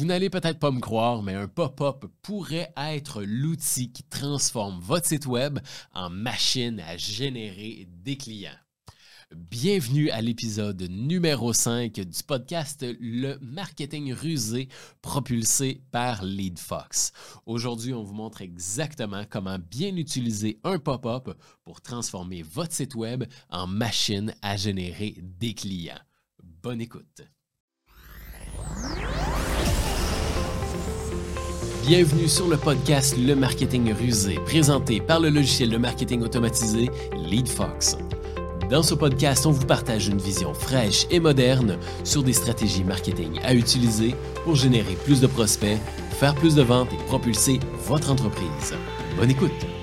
Vous 0.00 0.06
n'allez 0.06 0.30
peut-être 0.30 0.58
pas 0.58 0.70
me 0.70 0.80
croire, 0.80 1.22
mais 1.22 1.34
un 1.34 1.46
pop-up 1.46 2.06
pourrait 2.22 2.72
être 2.74 3.22
l'outil 3.22 3.92
qui 3.92 4.02
transforme 4.02 4.80
votre 4.80 5.06
site 5.06 5.26
web 5.26 5.58
en 5.92 6.08
machine 6.08 6.80
à 6.88 6.96
générer 6.96 7.86
des 8.02 8.16
clients. 8.16 8.56
Bienvenue 9.36 10.08
à 10.08 10.22
l'épisode 10.22 10.80
numéro 10.88 11.52
5 11.52 11.92
du 11.92 12.22
podcast 12.26 12.82
Le 12.98 13.36
marketing 13.42 14.14
rusé 14.14 14.70
propulsé 15.02 15.82
par 15.90 16.24
LeadFox. 16.24 17.12
Aujourd'hui, 17.44 17.92
on 17.92 18.02
vous 18.02 18.14
montre 18.14 18.40
exactement 18.40 19.24
comment 19.28 19.58
bien 19.58 19.94
utiliser 19.96 20.60
un 20.64 20.78
pop-up 20.78 21.28
pour 21.62 21.82
transformer 21.82 22.40
votre 22.40 22.72
site 22.72 22.94
web 22.94 23.24
en 23.50 23.66
machine 23.66 24.34
à 24.40 24.56
générer 24.56 25.16
des 25.20 25.52
clients. 25.52 26.00
Bonne 26.62 26.80
écoute. 26.80 27.20
Bienvenue 31.86 32.28
sur 32.28 32.46
le 32.46 32.56
podcast 32.56 33.16
Le 33.18 33.34
marketing 33.34 33.92
rusé, 33.94 34.34
présenté 34.44 35.00
par 35.00 35.18
le 35.18 35.30
logiciel 35.30 35.70
de 35.70 35.78
marketing 35.78 36.22
automatisé 36.22 36.90
LeadFox. 37.16 37.96
Dans 38.68 38.82
ce 38.82 38.94
podcast, 38.94 39.46
on 39.46 39.50
vous 39.50 39.66
partage 39.66 40.08
une 40.08 40.18
vision 40.18 40.52
fraîche 40.52 41.06
et 41.10 41.18
moderne 41.18 41.78
sur 42.04 42.22
des 42.22 42.34
stratégies 42.34 42.84
marketing 42.84 43.40
à 43.42 43.54
utiliser 43.54 44.14
pour 44.44 44.56
générer 44.56 44.94
plus 45.04 45.20
de 45.20 45.26
prospects, 45.26 45.78
faire 46.12 46.34
plus 46.34 46.54
de 46.54 46.62
ventes 46.62 46.92
et 46.92 47.04
propulser 47.06 47.58
votre 47.86 48.12
entreprise. 48.12 48.74
Bonne 49.16 49.30
écoute! 49.30 49.79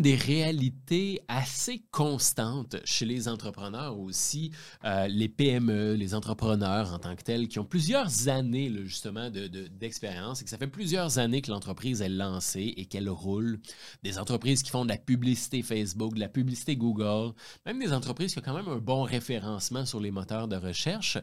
Des 0.00 0.14
réalités 0.14 1.20
assez 1.28 1.82
constantes 1.90 2.76
chez 2.84 3.04
les 3.04 3.28
entrepreneurs 3.28 3.98
aussi, 3.98 4.50
euh, 4.86 5.06
les 5.08 5.28
PME, 5.28 5.92
les 5.92 6.14
entrepreneurs 6.14 6.94
en 6.94 6.98
tant 6.98 7.14
que 7.14 7.22
tels, 7.22 7.48
qui 7.48 7.58
ont 7.58 7.66
plusieurs 7.66 8.28
années 8.28 8.72
justement 8.86 9.28
d'expérience 9.28 10.38
de, 10.38 10.42
et 10.42 10.44
que 10.44 10.50
ça 10.50 10.56
fait 10.56 10.68
plusieurs 10.68 11.18
années 11.18 11.42
que 11.42 11.50
l'entreprise 11.50 12.00
est 12.00 12.08
lancée 12.08 12.72
et 12.78 12.86
qu'elle 12.86 13.10
roule. 13.10 13.60
Des 14.02 14.18
entreprises 14.18 14.62
qui 14.62 14.70
font 14.70 14.84
de 14.84 14.88
la 14.88 14.96
publicité 14.96 15.62
Facebook, 15.62 16.14
de 16.14 16.20
la 16.20 16.30
publicité 16.30 16.76
Google, 16.76 17.34
même 17.66 17.78
des 17.78 17.92
entreprises 17.92 18.32
qui 18.32 18.38
ont 18.38 18.42
quand 18.42 18.54
même 18.54 18.68
un 18.68 18.78
bon 18.78 19.02
référencement 19.02 19.84
sur 19.84 20.00
les 20.00 20.10
moteurs 20.10 20.48
de 20.48 20.56
recherche. 20.56 21.18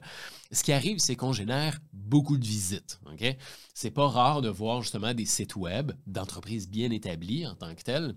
Ce 0.52 0.63
qui 0.63 0.71
arrive, 0.71 0.99
c'est 0.99 1.15
qu'on 1.15 1.33
génère 1.33 1.80
beaucoup 1.93 2.37
de 2.37 2.45
visites. 2.45 2.99
Ok? 3.11 3.37
C'est 3.73 3.89
pas 3.89 4.07
rare 4.07 4.43
de 4.43 4.49
voir 4.49 4.83
justement 4.83 5.15
des 5.15 5.25
sites 5.25 5.55
web 5.55 5.93
d'entreprises 6.05 6.69
bien 6.69 6.91
établies 6.91 7.47
en 7.47 7.55
tant 7.55 7.73
que 7.73 7.81
telles 7.81 8.15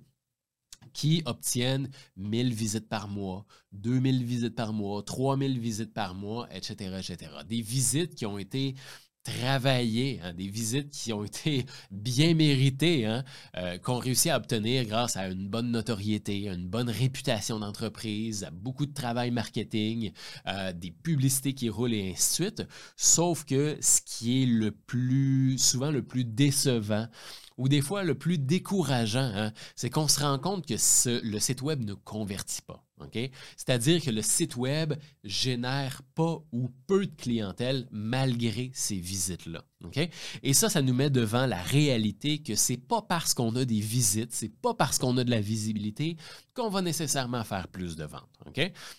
qui 0.92 1.22
obtiennent 1.26 1.90
1000 2.16 2.52
visites 2.52 2.88
par 2.88 3.08
mois, 3.08 3.46
2000 3.72 4.24
visites 4.24 4.54
par 4.54 4.72
mois, 4.72 5.02
3000 5.02 5.58
visites 5.58 5.92
par 5.92 6.14
mois, 6.14 6.48
etc., 6.54 6.96
etc. 6.98 7.32
Des 7.48 7.60
visites 7.60 8.14
qui 8.14 8.26
ont 8.26 8.38
été 8.38 8.74
travaillées, 9.22 10.20
hein, 10.22 10.32
des 10.32 10.48
visites 10.48 10.90
qui 10.90 11.12
ont 11.12 11.24
été 11.24 11.66
bien 11.90 12.34
méritées, 12.34 13.06
hein, 13.06 13.24
euh, 13.56 13.78
qu'on 13.78 13.98
réussit 13.98 14.30
à 14.30 14.36
obtenir 14.36 14.84
grâce 14.84 15.16
à 15.16 15.28
une 15.28 15.48
bonne 15.48 15.70
notoriété, 15.70 16.48
une 16.48 16.68
bonne 16.68 16.90
réputation 16.90 17.58
d'entreprise, 17.58 18.44
à 18.44 18.50
beaucoup 18.50 18.86
de 18.86 18.94
travail 18.94 19.30
marketing, 19.30 20.12
euh, 20.46 20.72
des 20.72 20.91
publicités 20.91 21.54
qui 21.54 21.68
roulent 21.68 21.94
et 21.94 22.12
ainsi 22.12 22.28
de 22.28 22.44
suite. 22.44 22.62
Sauf 22.96 23.44
que 23.44 23.76
ce 23.80 24.00
qui 24.04 24.42
est 24.42 24.46
le 24.46 24.70
plus, 24.70 25.58
souvent 25.58 25.91
le 25.91 26.02
plus 26.02 26.24
décevant, 26.24 27.06
ou 27.58 27.68
des 27.68 27.82
fois 27.82 28.04
le 28.04 28.14
plus 28.14 28.38
décourageant, 28.38 29.30
hein, 29.34 29.52
c'est 29.76 29.91
qu'on 29.91 30.08
se 30.08 30.20
rend 30.20 30.38
compte 30.38 30.66
que 30.66 30.74
le 31.22 31.38
site 31.38 31.62
web 31.62 31.84
ne 31.84 31.94
convertit 31.94 32.62
pas. 32.62 32.89
C'est-à-dire 33.56 34.02
que 34.02 34.10
le 34.10 34.22
site 34.22 34.56
web 34.56 34.94
génère 35.24 36.02
pas 36.14 36.38
ou 36.52 36.70
peu 36.86 37.06
de 37.06 37.14
clientèle 37.14 37.88
malgré 37.90 38.70
ces 38.74 38.96
visites-là. 38.96 39.64
Et 40.42 40.52
ça, 40.52 40.68
ça 40.68 40.82
nous 40.82 40.92
met 40.94 41.10
devant 41.10 41.46
la 41.46 41.60
réalité 41.62 42.42
que 42.42 42.54
c'est 42.54 42.76
pas 42.76 43.02
parce 43.02 43.32
qu'on 43.34 43.56
a 43.56 43.64
des 43.64 43.80
visites, 43.80 44.32
c'est 44.32 44.54
pas 44.54 44.74
parce 44.74 44.98
qu'on 44.98 45.16
a 45.16 45.24
de 45.24 45.30
la 45.30 45.40
visibilité 45.40 46.16
qu'on 46.54 46.69
va 46.69 46.82
nécessairement 46.82 47.44
faire 47.44 47.69
plus 47.69 47.97
de 47.97 48.04
ventes. 48.04 48.28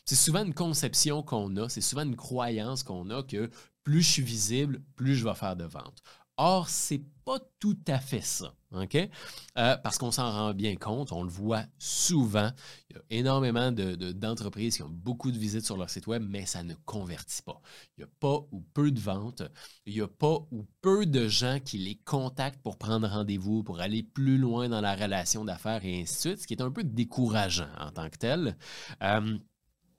C'est 0.05 0.15
souvent 0.15 0.43
une 0.43 0.53
conception 0.53 1.21
qu'on 1.21 1.55
a, 1.57 1.69
c'est 1.69 1.81
souvent 1.81 2.03
une 2.03 2.15
croyance 2.15 2.83
qu'on 2.83 3.09
a 3.09 3.23
que 3.23 3.49
plus 3.83 4.01
je 4.01 4.11
suis 4.11 4.21
visible, 4.21 4.81
plus 4.95 5.15
je 5.15 5.23
vais 5.23 5.35
faire 5.35 5.55
de 5.55 5.65
ventes. 5.65 6.01
Or, 6.43 6.69
c'est 6.69 7.03
pas 7.23 7.37
tout 7.59 7.77
à 7.87 7.99
fait 7.99 8.21
ça, 8.21 8.55
OK? 8.71 8.95
Euh, 8.95 9.77
parce 9.77 9.99
qu'on 9.99 10.09
s'en 10.09 10.31
rend 10.31 10.55
bien 10.55 10.75
compte, 10.75 11.11
on 11.11 11.21
le 11.21 11.29
voit 11.29 11.65
souvent. 11.77 12.49
Il 12.89 12.95
y 12.95 12.99
a 12.99 13.19
énormément 13.19 13.71
d'entreprises 13.71 14.77
qui 14.77 14.81
ont 14.81 14.89
beaucoup 14.89 15.31
de 15.31 15.37
visites 15.37 15.65
sur 15.65 15.77
leur 15.77 15.91
site 15.91 16.07
web, 16.07 16.25
mais 16.27 16.47
ça 16.47 16.63
ne 16.63 16.73
convertit 16.85 17.43
pas. 17.43 17.61
Il 17.95 18.01
n'y 18.01 18.05
a 18.05 18.13
pas 18.19 18.39
ou 18.51 18.61
peu 18.73 18.89
de 18.89 18.99
ventes, 18.99 19.43
il 19.85 19.93
n'y 19.93 20.01
a 20.01 20.07
pas 20.07 20.39
ou 20.49 20.65
peu 20.81 21.05
de 21.05 21.27
gens 21.27 21.59
qui 21.63 21.77
les 21.77 21.99
contactent 22.05 22.63
pour 22.63 22.79
prendre 22.79 23.07
rendez-vous, 23.07 23.61
pour 23.61 23.79
aller 23.79 24.01
plus 24.01 24.39
loin 24.39 24.67
dans 24.67 24.81
la 24.81 24.95
relation 24.95 25.45
d'affaires 25.45 25.85
et 25.85 26.01
ainsi 26.01 26.15
de 26.15 26.19
suite, 26.19 26.41
ce 26.41 26.47
qui 26.47 26.55
est 26.55 26.63
un 26.63 26.71
peu 26.71 26.83
décourageant 26.83 27.69
en 27.79 27.91
tant 27.91 28.09
que 28.09 28.17
tel. 28.17 28.57
Euh, 29.03 29.37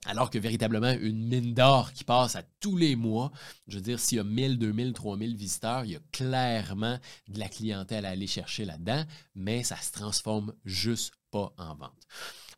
alors 0.07 0.31
que 0.31 0.39
véritablement, 0.39 0.93
une 0.93 1.29
mine 1.29 1.55
d'or 1.55 1.93
qui 1.93 2.05
passe 2.05 2.35
à 2.35 2.43
tous 2.61 2.77
les 2.77 2.97
mois, 2.97 3.31
je 3.69 3.77
veux 3.77 3.83
dire, 3.83 4.01
s'il 4.01 4.19
y 4.19 4.21
a 4.21 4.25
1000, 4.25 4.59
2000, 4.59 4.93
3000 4.93 5.37
visiteurs, 5.37 5.85
il 5.85 5.93
y 5.93 5.97
a 5.97 6.01
clairement 6.11 6.99
de 7.29 7.39
la 7.39 7.49
clientèle 7.49 8.05
à 8.05 8.11
aller 8.11 8.27
chercher 8.27 8.65
là-dedans, 8.65 9.05
mais 9.35 9.63
ça 9.63 9.77
se 9.77 9.93
transforme 9.93 10.53
juste 10.65 11.15
pas 11.31 11.53
en 11.57 11.75
vente. 11.77 12.07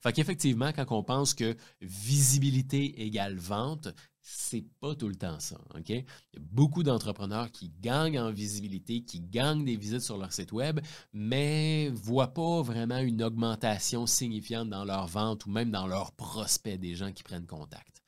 Fait 0.02 0.12
qu'effectivement, 0.12 0.72
quand 0.72 0.90
on 0.90 1.02
pense 1.02 1.32
que 1.34 1.56
visibilité 1.80 3.02
égale 3.02 3.36
vente, 3.36 3.88
c'est 4.26 4.64
pas 4.80 4.94
tout 4.94 5.08
le 5.08 5.16
temps 5.16 5.38
ça. 5.38 5.60
Il 5.86 5.96
y 5.96 5.98
a 5.98 6.02
beaucoup 6.40 6.82
d'entrepreneurs 6.82 7.52
qui 7.52 7.70
gagnent 7.80 8.18
en 8.18 8.32
visibilité, 8.32 9.04
qui 9.04 9.20
gagnent 9.20 9.66
des 9.66 9.76
visites 9.76 10.00
sur 10.00 10.16
leur 10.16 10.32
site 10.32 10.50
web, 10.50 10.80
mais 11.12 11.90
ne 11.90 11.96
voient 11.96 12.32
pas 12.32 12.62
vraiment 12.62 12.98
une 12.98 13.22
augmentation 13.22 14.06
signifiante 14.06 14.70
dans 14.70 14.86
leur 14.86 15.06
vente 15.08 15.44
ou 15.44 15.50
même 15.50 15.70
dans 15.70 15.86
leurs 15.86 16.12
prospects 16.12 16.80
des 16.80 16.94
gens 16.94 17.12
qui 17.12 17.22
prennent 17.22 17.46
contact. 17.46 18.02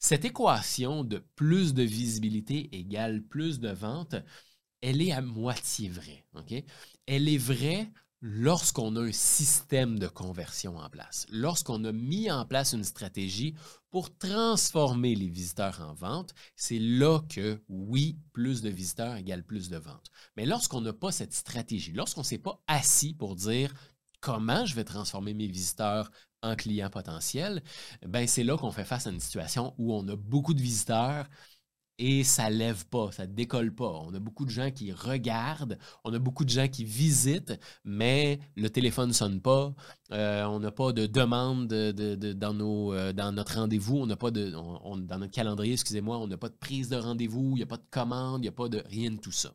Cette 0.00 0.24
équation 0.24 1.04
de 1.04 1.18
plus 1.36 1.72
de 1.72 1.84
visibilité 1.84 2.76
égale 2.76 3.22
plus 3.22 3.60
de 3.60 3.70
vente, 3.70 4.16
elle 4.80 5.00
est 5.00 5.12
à 5.12 5.22
moitié 5.22 5.88
vraie. 5.88 6.26
Elle 7.06 7.28
est 7.28 7.38
vraie 7.38 7.88
lorsqu'on 8.22 8.94
a 8.94 9.00
un 9.00 9.12
système 9.12 9.98
de 9.98 10.06
conversion 10.06 10.78
en 10.78 10.88
place, 10.88 11.26
lorsqu'on 11.28 11.84
a 11.84 11.92
mis 11.92 12.30
en 12.30 12.46
place 12.46 12.72
une 12.72 12.84
stratégie 12.84 13.54
pour 13.90 14.16
transformer 14.16 15.16
les 15.16 15.28
visiteurs 15.28 15.80
en 15.80 15.92
vente, 15.92 16.32
c'est 16.54 16.78
là 16.78 17.20
que, 17.28 17.60
oui, 17.68 18.16
plus 18.32 18.62
de 18.62 18.70
visiteurs 18.70 19.16
égale 19.16 19.42
plus 19.42 19.68
de 19.68 19.76
ventes. 19.76 20.10
Mais 20.36 20.46
lorsqu'on 20.46 20.80
n'a 20.80 20.92
pas 20.92 21.10
cette 21.10 21.34
stratégie, 21.34 21.92
lorsqu'on 21.92 22.20
ne 22.20 22.26
s'est 22.26 22.38
pas 22.38 22.62
assis 22.68 23.12
pour 23.12 23.34
dire 23.34 23.74
comment 24.20 24.64
je 24.66 24.76
vais 24.76 24.84
transformer 24.84 25.34
mes 25.34 25.48
visiteurs 25.48 26.10
en 26.42 26.54
clients 26.54 26.90
potentiels, 26.90 27.62
ben 28.06 28.26
c'est 28.28 28.44
là 28.44 28.56
qu'on 28.56 28.70
fait 28.70 28.84
face 28.84 29.08
à 29.08 29.10
une 29.10 29.20
situation 29.20 29.74
où 29.78 29.92
on 29.94 30.06
a 30.08 30.16
beaucoup 30.16 30.54
de 30.54 30.62
visiteurs, 30.62 31.28
et 32.04 32.24
ça 32.24 32.50
lève 32.50 32.84
pas, 32.86 33.12
ça 33.12 33.28
décolle 33.28 33.72
pas. 33.72 34.02
On 34.04 34.12
a 34.12 34.18
beaucoup 34.18 34.44
de 34.44 34.50
gens 34.50 34.72
qui 34.72 34.90
regardent, 34.90 35.78
on 36.02 36.12
a 36.12 36.18
beaucoup 36.18 36.44
de 36.44 36.50
gens 36.50 36.66
qui 36.66 36.84
visitent, 36.84 37.56
mais 37.84 38.40
le 38.56 38.68
téléphone 38.70 39.10
ne 39.10 39.12
sonne 39.12 39.40
pas. 39.40 39.72
Euh, 40.10 40.44
on 40.46 40.58
n'a 40.58 40.72
pas 40.72 40.92
de 40.92 41.06
demande 41.06 41.68
dans, 41.68 42.54
nos, 42.54 42.92
euh, 42.92 43.12
dans 43.12 43.30
notre 43.30 43.54
rendez-vous, 43.54 43.98
on 43.98 44.06
n'a 44.06 44.16
pas 44.16 44.32
de 44.32 44.50
dans 44.50 44.96
notre 44.96 45.30
calendrier, 45.30 45.74
excusez-moi, 45.74 46.18
on 46.18 46.26
n'a 46.26 46.36
pas 46.36 46.48
de 46.48 46.56
prise 46.56 46.88
de 46.88 46.96
rendez-vous, 46.96 47.52
il 47.52 47.58
n'y 47.58 47.62
a 47.62 47.66
pas 47.66 47.76
de 47.76 47.86
commande, 47.88 48.40
il 48.40 48.42
n'y 48.42 48.48
a 48.48 48.52
pas 48.52 48.68
de 48.68 48.82
rien 48.84 49.12
de 49.12 49.18
tout 49.18 49.30
ça. 49.30 49.54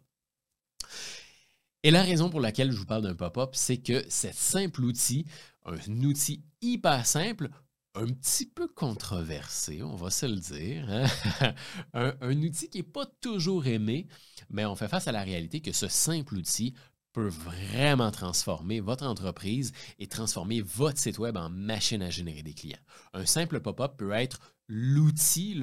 Et 1.84 1.92
la 1.92 2.02
raison 2.02 2.30
pour 2.30 2.40
laquelle 2.40 2.72
je 2.72 2.78
vous 2.78 2.86
parle 2.86 3.04
d'un 3.04 3.16
pop-up, 3.16 3.50
c'est 3.56 3.78
que 3.78 4.06
cet 4.08 4.36
simple 4.36 4.86
outil, 4.86 5.26
un 5.66 5.76
outil 6.04 6.46
hyper 6.62 7.06
simple, 7.06 7.50
un 7.98 8.08
petit 8.08 8.46
peu 8.46 8.68
controversé, 8.68 9.82
on 9.82 9.96
va 9.96 10.10
se 10.10 10.26
le 10.26 10.36
dire. 10.36 10.88
Hein? 10.90 11.54
un, 12.22 12.44
outil 12.44 12.70
qui 12.70 12.78
n'est 12.78 12.84
pas 12.84 13.06
toujours 13.22 13.66
aimé, 13.66 14.08
mais 14.50 14.66
on 14.66 14.76
fait 14.76 14.88
face 14.88 15.08
à 15.08 15.12
la 15.12 15.24
réalité 15.24 15.62
que 15.62 15.72
ce 15.72 15.88
simple 15.88 16.36
outil 16.36 16.76
peut 17.14 17.30
vraiment 17.30 18.12
transformer 18.12 18.80
votre 18.80 19.06
entreprise 19.06 19.72
et 19.98 20.08
transformer 20.08 20.62
votre 20.62 21.00
site 21.00 21.18
web 21.18 21.38
en 21.38 21.50
machine 21.50 22.04
à 22.04 22.12
générer 22.12 22.44
des 22.44 22.54
clients. 22.54 22.78
Un 23.14 23.26
simple 23.26 23.60
pop-up 23.60 23.98
peut 23.98 24.12
être 24.12 24.40
l'outil, 24.68 25.60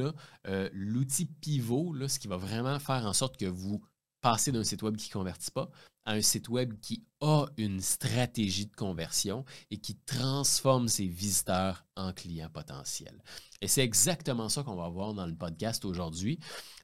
euh, 0.49 0.69
l'outil 0.73 1.27
pivot, 1.27 1.95
ce 2.09 2.19
qui 2.19 2.27
va 2.27 2.37
vraiment 2.37 2.81
faire 2.81 3.07
en 3.07 3.13
sorte 3.13 3.37
que 3.37 3.47
vous 3.47 3.81
passer 4.25 4.53
d'un 4.53 4.65
site 4.65 4.81
web 4.83 4.97
qui 4.97 5.11
ne 5.11 5.13
convertit 5.13 5.51
pas 5.51 5.69
à 6.07 6.13
un 6.13 6.23
site 6.23 6.49
web 6.49 6.73
qui 6.81 7.05
a 7.21 7.45
une 7.59 7.81
stratégie 7.81 8.65
de 8.65 8.75
conversion 8.75 9.45
et 9.71 9.77
qui 9.77 9.97
transforme 10.07 10.89
ses 10.89 11.07
visiteurs 11.07 11.85
en 11.95 12.11
clients 12.15 12.49
potentiels. 12.49 13.23
Et 13.61 13.69
c'est 13.69 13.83
exactement 13.85 14.49
ça 14.49 14.63
qu'on 14.63 14.77
va 14.77 14.89
voir 14.89 15.13
dans 15.13 15.27
le 15.27 15.35
podcast 15.35 15.85
aujourd'hui. 15.85 16.39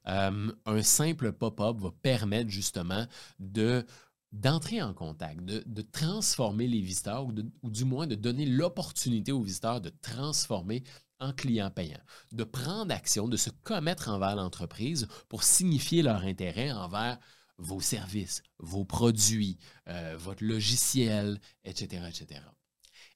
Euh, 0.07 0.53
un 0.67 0.83
simple 0.83 1.33
pop-up 1.33 1.79
va 1.79 1.91
permettre 2.03 2.51
justement 2.51 3.07
de 3.39 3.87
d'entrer 4.33 4.81
en 4.81 4.95
contact, 4.95 5.45
de, 5.45 5.83
transformer 5.83 6.69
les 6.69 6.81
visiteurs 6.81 7.27
ou, 7.27 7.33
ou, 7.65 7.71
du 7.71 7.85
moins 7.85 8.07
de 8.07 8.15
donner 8.15 8.47
l'opportunité 8.47 9.33
aux 9.33 9.43
visiteurs 9.43 9.81
de 9.81 9.91
transformer 10.03 10.85
en 11.21 11.33
clients 11.33 11.71
payants, 11.71 12.03
de 12.33 12.45
prendre 12.45 12.93
action, 12.93 13.29
de 13.29 13.37
se 13.37 13.51
commettre 13.63 14.09
envers 14.09 14.37
l'entreprise 14.37 15.07
pour 15.29 15.45
signifier 15.45 16.03
leur 16.03 16.23
intérêt 16.23 16.73
envers 16.73 17.19
vos 17.59 17.81
services, 17.81 18.43
vos 18.59 18.85
produits, 18.85 19.59
euh, 19.89 20.17
votre 20.19 20.45
logiciel, 20.45 21.39
etc., 21.65 22.03
etc. 22.09 22.41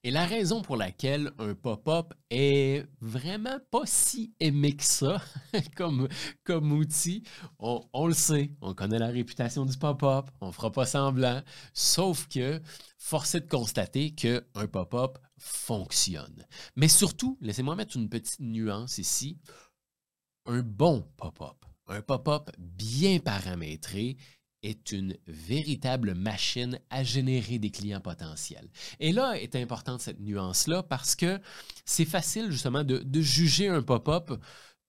Et 0.07 0.11
la 0.11 0.27
raison 0.27 0.61
pour 0.61 0.77
laquelle 0.77 1.33
un 1.39 1.55
pop-up 1.55 2.13
est 2.29 2.87
vraiment 3.01 3.59
pas 3.71 3.87
si 3.87 4.35
aimé 4.39 4.77
que 4.77 4.85
ça 4.85 5.23
comme, 5.77 6.09
comme 6.45 6.73
outil, 6.73 7.23
on, 7.59 8.07
le 8.07 8.13
sait, 8.13 8.53
on 8.61 8.75
connaît 8.75 8.99
la 8.99 9.07
réputation 9.07 9.65
du 9.65 9.79
pop-up, 9.79 10.27
on 10.43 10.53
fera 10.53 10.71
pas 10.71 10.85
semblant, 10.85 11.41
sauf 11.73 12.29
que 12.29 12.61
force 12.99 13.35
est 13.35 13.41
de 13.41 13.49
constater 13.49 14.15
qu'un 14.15 14.43
pop-up 14.71 15.17
fonctionne. 15.39 16.47
Mais 16.77 16.89
surtout, 16.89 17.39
laissez-moi 17.41 17.77
mettre 17.77 17.97
une 17.97 18.09
petite 18.09 18.41
nuance 18.41 18.99
ici, 18.99 19.39
un 20.47 20.63
bon 20.63 21.09
pop-up, 21.17 21.65
un 21.89 22.03
pop-up 22.03 22.51
bien 22.59 23.19
paramétré 23.19 24.17
est 24.65 24.93
une 24.93 25.17
véritable 25.27 26.15
machine 26.15 26.81
à 26.91 27.05
générer 27.05 27.59
des 27.59 27.71
clients 27.71 28.01
potentiels. 28.01 28.71
Et 28.99 29.13
là 29.13 29.35
est 29.39 29.57
importante 29.57 30.01
cette 30.01 30.21
nuance-là 30.21 30.83
parce 30.83 31.15
que 31.15 31.39
c'est 31.85 32.07
facile 32.07 32.51
justement 32.51 32.83
de, 32.83 33.05
juger 33.21 33.69
un 33.69 33.83
pop-up 33.83 34.33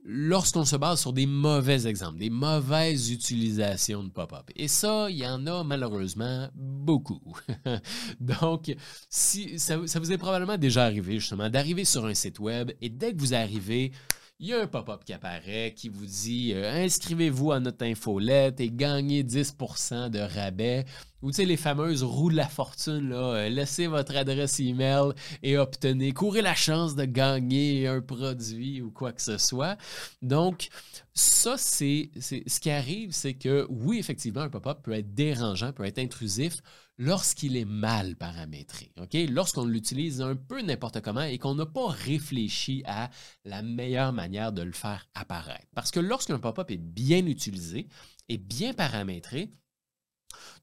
lorsqu'on 0.05 0.65
se 0.65 0.75
base 0.75 1.01
sur 1.01 1.13
des 1.13 1.25
mauvais 1.25 1.87
exemples, 1.87 2.19
des 2.19 2.29
mauvaises 2.29 3.11
utilisations 3.11 4.03
de 4.03 4.09
pop-up. 4.09 4.51
Et 4.55 4.67
ça, 4.67 5.07
il 5.09 5.17
y 5.17 5.27
en 5.27 5.47
a 5.47 5.63
malheureusement 5.63 6.47
beaucoup. 6.53 7.35
Donc, 8.19 8.73
si, 9.09 9.57
ça, 9.57 9.79
ça, 9.87 9.99
vous 9.99 10.11
est 10.11 10.17
probablement 10.19 10.57
déjà 10.57 10.85
arrivé 10.85 11.19
justement 11.19 11.49
d'arriver 11.49 11.85
sur 11.85 12.05
un 12.05 12.13
site 12.13 12.39
web 12.39 12.71
et 12.81 12.89
dès 12.89 13.13
que 13.13 13.19
vous 13.19 13.33
arrivez, 13.33 13.91
il 14.39 14.47
y 14.47 14.53
a 14.53 14.61
un 14.61 14.67
pop-up 14.67 15.05
qui 15.05 15.13
apparaît 15.13 15.73
qui 15.75 15.87
vous 15.87 16.05
dit 16.05 16.51
euh, 16.53 16.83
inscrivez-vous 16.83 17.53
à 17.53 17.61
notre 17.61 17.85
infolette 17.85 18.59
et 18.59 18.69
gagnez 18.69 19.23
10% 19.23 20.09
de 20.09 20.19
rabais. 20.19 20.83
Ou 21.21 21.31
tu 21.31 21.37
sais, 21.37 21.45
les 21.45 21.55
fameuses 21.55 22.03
roues 22.03 22.29
de 22.29 22.35
la 22.35 22.47
fortune, 22.47 23.13
euh, 23.13 23.47
laissez 23.47 23.87
votre 23.87 24.15
adresse 24.17 24.59
email 24.59 25.13
et 25.41 25.57
obtenez, 25.57 26.11
courez 26.11 26.41
la 26.41 26.53
chance 26.53 26.95
de 26.95 27.05
gagner 27.05 27.87
un 27.87 28.01
produit 28.01 28.81
ou 28.81 28.91
quoi 28.91 29.13
que 29.13 29.21
ce 29.21 29.37
soit. 29.37 29.77
Donc, 30.21 30.67
ça, 31.13 31.55
c'est 31.57 32.09
ce 32.19 32.59
qui 32.59 32.69
arrive, 32.69 33.11
c'est 33.13 33.35
que 33.35 33.65
oui, 33.69 33.99
effectivement, 33.99 34.41
un 34.41 34.49
pop-up 34.49 34.79
peut 34.83 34.93
être 34.93 35.15
dérangeant, 35.15 35.71
peut 35.71 35.85
être 35.85 35.99
intrusif 35.99 36.61
lorsqu'il 36.97 37.57
est 37.57 37.65
mal 37.65 38.15
paramétré. 38.15 38.91
Lorsqu'on 39.29 39.65
l'utilise 39.65 40.21
un 40.21 40.35
peu 40.35 40.61
n'importe 40.61 41.01
comment 41.01 41.21
et 41.21 41.37
qu'on 41.37 41.55
n'a 41.55 41.65
pas 41.65 41.87
réfléchi 41.87 42.83
à 42.85 43.09
la 43.43 43.61
meilleure 43.61 44.13
manière 44.13 44.51
de 44.53 44.61
le 44.61 44.71
faire 44.71 45.07
apparaître. 45.13 45.67
Parce 45.75 45.91
que 45.91 45.99
lorsqu'un 45.99 46.39
pop-up 46.39 46.71
est 46.71 46.77
bien 46.77 47.25
utilisé 47.25 47.87
et 48.29 48.37
bien 48.37 48.73
paramétré, 48.73 49.53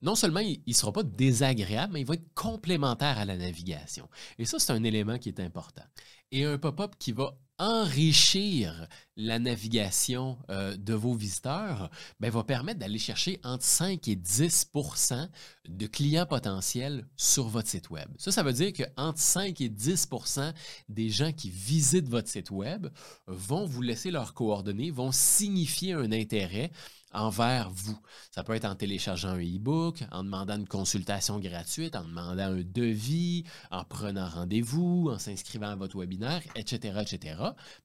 non 0.00 0.14
seulement 0.14 0.40
il 0.40 0.62
ne 0.66 0.72
sera 0.72 0.92
pas 0.92 1.02
désagréable, 1.02 1.94
mais 1.94 2.00
il 2.00 2.06
va 2.06 2.14
être 2.14 2.34
complémentaire 2.34 3.18
à 3.18 3.24
la 3.24 3.36
navigation. 3.36 4.08
Et 4.38 4.44
ça, 4.44 4.58
c'est 4.58 4.72
un 4.72 4.84
élément 4.84 5.18
qui 5.18 5.28
est 5.28 5.40
important. 5.40 5.84
Et 6.30 6.44
un 6.44 6.58
pop-up 6.58 6.94
qui 6.98 7.12
va 7.12 7.38
enrichir 7.58 8.88
la 9.16 9.38
navigation 9.38 10.38
euh, 10.50 10.76
de 10.76 10.94
vos 10.94 11.14
visiteurs 11.14 11.90
ben, 12.18 12.30
va 12.30 12.44
permettre 12.44 12.80
d'aller 12.80 12.98
chercher 12.98 13.38
entre 13.44 13.64
5 13.64 14.08
et 14.08 14.16
10% 14.16 15.28
de 15.68 15.86
clients 15.86 16.26
potentiels 16.26 17.06
sur 17.16 17.48
votre 17.48 17.68
site 17.68 17.90
Web. 17.90 18.08
Ça, 18.18 18.32
ça 18.32 18.42
veut 18.42 18.52
dire 18.52 18.72
qu'entre 18.72 19.18
5 19.18 19.60
et 19.60 19.68
10% 19.68 20.52
des 20.88 21.10
gens 21.10 21.32
qui 21.32 21.50
visitent 21.50 22.08
votre 22.08 22.28
site 22.28 22.50
Web 22.50 22.88
vont 23.26 23.66
vous 23.66 23.82
laisser 23.82 24.10
leurs 24.10 24.34
coordonnées, 24.34 24.90
vont 24.90 25.12
signifier 25.12 25.92
un 25.92 26.10
intérêt 26.10 26.70
envers 27.12 27.70
vous. 27.70 27.98
Ça 28.30 28.42
peut 28.42 28.54
être 28.54 28.64
en 28.64 28.74
téléchargeant 28.74 29.30
un 29.30 29.40
e-book, 29.40 30.04
en 30.10 30.24
demandant 30.24 30.56
une 30.56 30.68
consultation 30.68 31.38
gratuite, 31.38 31.96
en 31.96 32.04
demandant 32.04 32.52
un 32.52 32.62
devis, 32.62 33.44
en 33.70 33.84
prenant 33.84 34.28
rendez-vous, 34.28 35.10
en 35.12 35.18
s'inscrivant 35.18 35.68
à 35.68 35.76
votre 35.76 35.98
webinaire, 35.98 36.42
etc., 36.54 37.02
etc. 37.02 37.36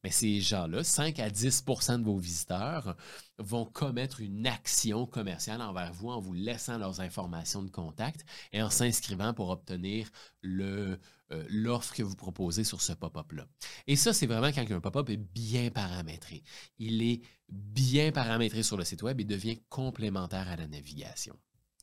Mais 0.03 0.12
ces 0.12 0.41
gens-là, 0.41 0.83
5 0.83 1.19
à 1.19 1.29
10% 1.29 2.00
de 2.00 2.06
vos 2.06 2.18
visiteurs, 2.18 2.95
vont 3.39 3.66
commettre 3.66 4.22
une 4.22 4.48
action 4.48 5.06
commerciale 5.06 5.62
envers 5.62 5.94
vous 5.94 6.10
en 6.10 6.19
vous 6.19 6.34
laissant 6.34 6.78
leurs 6.78 7.01
informations 7.01 7.62
de 7.62 7.69
contact 7.69 8.25
et 8.51 8.62
en 8.62 8.69
s'inscrivant 8.69 9.34
pour 9.34 9.50
obtenir 9.50 10.10
le, 10.42 11.00
euh, 11.31 11.45
l'offre 11.50 11.94
que 11.94 12.04
vous 12.04 12.16
proposez 12.16 12.63
sur 12.63 12.81
ce 12.81 12.94
pop-up-là. 12.94 13.48
Et 13.86 13.95
ça, 13.95 14.13
c'est 14.13 14.28
vraiment 14.28 14.51
quand 14.51 14.69
un 14.72 14.80
pop-up 14.80 15.10
est 15.10 15.18
bien 15.18 15.69
paramétré. 15.69 16.44
Il 16.80 17.01
est 17.04 17.22
bien 17.50 18.12
paramétré 18.12 18.63
sur 18.63 18.78
le 18.78 18.84
site 18.84 19.04
web 19.04 19.19
et 19.22 19.25
devient 19.25 19.60
complémentaire 19.69 20.48
à 20.48 20.56
la 20.56 20.68
navigation. 20.68 21.38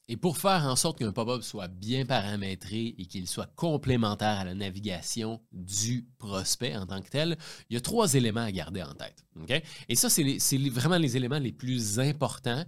Et 0.08 0.16
pour 0.18 0.36
faire 0.36 0.64
en 0.64 0.76
sorte 0.76 0.98
qu'un 0.98 1.12
pop-up 1.12 1.42
soit 1.42 1.68
bien 1.68 2.04
paramétré 2.04 2.94
et 2.98 3.06
qu'il 3.06 3.26
soit 3.26 3.50
complémentaire 3.56 4.38
à 4.38 4.44
la 4.44 4.54
navigation 4.54 5.40
du 5.52 6.06
prospect 6.18 6.76
en 6.76 6.86
tant 6.86 7.00
que 7.00 7.08
tel, 7.08 7.38
il 7.70 7.74
y 7.74 7.76
a 7.78 7.80
trois 7.80 8.12
éléments 8.12 8.42
à 8.42 8.52
garder 8.52 8.82
en 8.82 8.92
tête. 8.94 9.24
Et 9.88 9.94
ça, 9.94 10.10
c'est 10.10 10.58
vraiment 10.68 10.98
les 10.98 11.16
éléments 11.16 11.38
les 11.38 11.52
plus 11.52 11.98
importants 11.98 12.64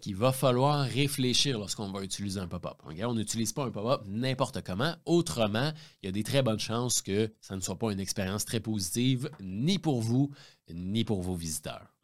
qu'il 0.00 0.14
va 0.14 0.30
falloir 0.30 0.84
réfléchir 0.84 1.58
lorsqu'on 1.58 1.90
va 1.90 2.02
utiliser 2.02 2.38
un 2.38 2.46
pop-up. 2.46 2.76
On 2.84 3.14
n'utilise 3.14 3.52
pas 3.52 3.64
un 3.64 3.70
pop-up 3.70 4.02
n'importe 4.06 4.62
comment. 4.62 4.94
Autrement, 5.06 5.72
il 6.02 6.06
y 6.06 6.08
a 6.08 6.12
des 6.12 6.22
très 6.22 6.42
bonnes 6.42 6.60
chances 6.60 7.02
que 7.02 7.32
ça 7.40 7.56
ne 7.56 7.60
soit 7.60 7.78
pas 7.78 7.90
une 7.90 7.98
expérience 7.98 8.44
très 8.44 8.60
positive, 8.60 9.28
ni 9.40 9.78
pour 9.78 10.02
vous, 10.02 10.30
ni 10.72 11.02
pour 11.02 11.22
vos 11.22 11.34
visiteurs. 11.34 11.94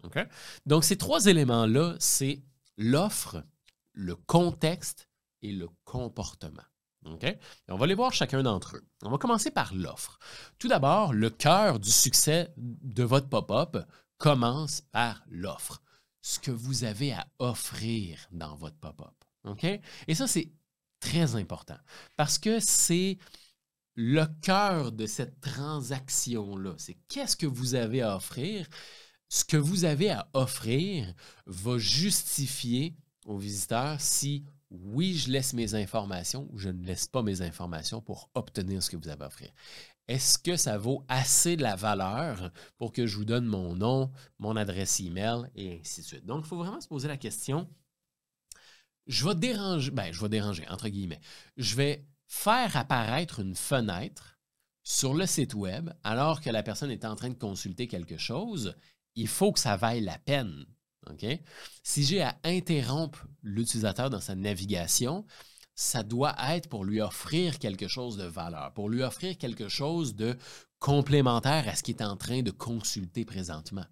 Donc, 0.67 0.85
ces 0.85 0.96
trois 0.96 1.26
éléments-là, 1.26 1.94
c'est 2.00 2.43
l'offre, 2.78 3.44
le 3.92 4.16
contexte 4.16 5.08
et 5.42 5.52
le 5.52 5.68
comportement. 5.84 6.62
on 7.68 7.76
va 7.76 7.86
les 7.86 7.94
voir 7.94 8.12
chacun 8.12 8.42
d'entre 8.42 8.76
eux. 8.76 8.84
On 9.02 9.10
va 9.10 9.18
commencer 9.18 9.50
par 9.50 9.74
l'offre. 9.74 10.18
Tout 10.58 10.68
d'abord, 10.68 11.12
le 11.12 11.30
cœur 11.30 11.80
du 11.80 11.90
succès 11.90 12.52
de 12.56 13.02
votre 13.02 13.28
pop-up 13.28 13.76
commence 14.18 14.82
par 14.92 15.22
l'offre. 15.28 15.82
Ce 16.20 16.38
que 16.38 16.52
vous 16.52 16.84
avez 16.84 17.12
à 17.12 17.26
offrir 17.40 18.28
dans 18.30 18.54
votre 18.54 18.78
pop-up. 18.78 19.12
Et 20.06 20.14
ça, 20.14 20.28
c'est 20.28 20.52
très 21.00 21.34
important 21.34 21.78
parce 22.16 22.38
que 22.38 22.60
c'est 22.60 23.18
le 23.94 24.24
cœur 24.40 24.92
de 24.92 25.06
cette 25.06 25.40
transaction-là. 25.40 26.74
C'est 26.78 26.96
qu'est-ce 27.08 27.36
que 27.36 27.46
vous 27.46 27.74
avez 27.74 28.02
à 28.02 28.16
offrir? 28.16 28.68
Ce 29.28 29.44
que 29.44 29.56
vous 29.56 29.84
avez 29.84 30.10
à 30.10 30.28
offrir 30.34 31.12
va 31.46 31.78
justifier 31.78 32.96
aux 33.26 33.38
visiteurs 33.38 34.00
si 34.00 34.44
oui, 34.70 35.14
je 35.14 35.30
laisse 35.30 35.52
mes 35.52 35.75
informations 35.75 36.49
ou 36.50 36.58
je 36.58 36.70
ne 36.70 36.85
laisse 36.85 37.06
pas 37.06 37.23
mes 37.23 37.42
informations 37.42 38.00
pour 38.00 38.30
obtenir 38.35 38.82
ce 38.82 38.90
que 38.90 38.97
vous 38.97 39.08
avez 39.08 39.25
à 39.25 39.26
offrir. 39.26 39.50
Est-ce 40.08 40.38
que 40.38 40.56
ça 40.56 40.78
vaut 40.78 41.04
assez 41.08 41.56
de 41.56 41.62
la 41.62 41.76
valeur 41.76 42.50
pour 42.78 42.92
que 42.92 43.06
je 43.06 43.16
vous 43.16 43.25
donne 43.25 43.44
mon 43.44 43.76
nom, 43.76 44.11
mon 44.38 44.56
adresse 44.56 45.00
email 45.00 45.50
et 45.54 45.80
ainsi 45.80 46.00
de 46.00 46.06
suite? 46.06 46.26
Donc, 46.26 46.44
il 46.44 46.49
faut 46.49 46.56
vraiment 46.56 46.80
se 46.80 46.88
poser 46.88 47.08
la 47.08 47.16
question. 47.16 47.68
Je 49.06 49.26
vais 49.26 49.35
déranger, 49.35 49.90
ben, 49.90 50.12
je 50.12 50.20
vais 50.20 50.28
déranger, 50.28 50.66
entre 50.68 50.88
guillemets. 50.88 51.20
Je 51.56 51.76
vais 51.76 52.06
faire 52.26 52.76
apparaître 52.76 53.40
une 53.40 53.54
fenêtre 53.54 54.38
sur 54.82 55.14
le 55.14 55.26
site 55.26 55.54
web 55.54 55.90
alors 56.02 56.40
que 56.40 56.50
la 56.50 56.62
personne 56.62 56.90
est 56.90 57.04
en 57.04 57.14
train 57.14 57.30
de 57.30 57.38
consulter 57.38 57.87
quelque 57.87 58.16
chose. 58.16 58.75
Il 59.14 59.28
faut 59.28 59.52
que 59.52 59.61
ça 59.61 59.76
vaille 59.76 60.00
la 60.00 60.18
peine 60.18 60.66
si 61.82 62.04
j'ai 62.04 62.23
à 62.23 62.37
interrompre 62.44 63.26
l'utilisateur 63.42 64.11
dans 64.11 64.21
sa 64.21 64.35
navigation, 64.35 65.26
ça 65.75 66.02
doit 66.02 66.37
être 66.50 66.68
pour 66.68 66.85
lui 66.85 67.00
offrir 67.00 67.59
quelque 67.59 67.88
chose 67.88 68.16
de 68.16 68.25
valeur, 68.25 68.73
pour 68.75 68.88
lui 68.88 69.02
offrir 69.02 69.38
quelque 69.38 69.68
chose 69.68 70.14
de 70.14 70.37
complémentaire 70.78 71.68
à 71.68 71.76
ce 71.76 71.82
qu'il 71.82 71.97
est 71.97 72.02
en 72.02 72.16
train 72.16 72.42
de 72.42 72.50
consulter 72.50 73.25
présentement. 73.25 73.87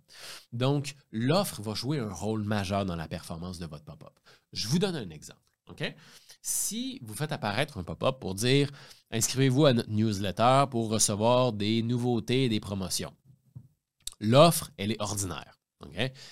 Donc, 0.53 0.97
l'offre 1.13 1.63
va 1.63 1.75
jouer 1.75 2.01
un 2.01 2.13
rôle 2.13 2.43
majeur 2.43 2.85
dans 2.85 2.97
la 2.97 3.09
performance 3.09 3.59
de 3.59 3.67
votre 3.67 3.85
pop-up. 3.85 4.19
Je 4.53 4.69
vous 4.69 4.79
donne 4.79 4.97
un 4.97 5.11
exemple. 5.11 5.41
Si 6.43 6.99
vous 7.03 7.15
faites 7.15 7.31
apparaître 7.31 7.79
un 7.79 7.85
pop-up 7.85 8.19
pour 8.19 8.35
dire 8.35 8.71
inscrivez-vous 9.13 9.67
à 9.67 9.73
notre 9.73 9.91
newsletter 9.91 10.65
pour 10.69 10.91
recevoir 10.91 11.53
des 11.53 11.83
nouveautés 11.83 12.47
et 12.47 12.49
des 12.49 12.59
promotions, 12.59 13.15
l'offre, 14.19 14.73
elle 14.77 14.91
est 14.91 15.01
ordinaire. 15.01 15.60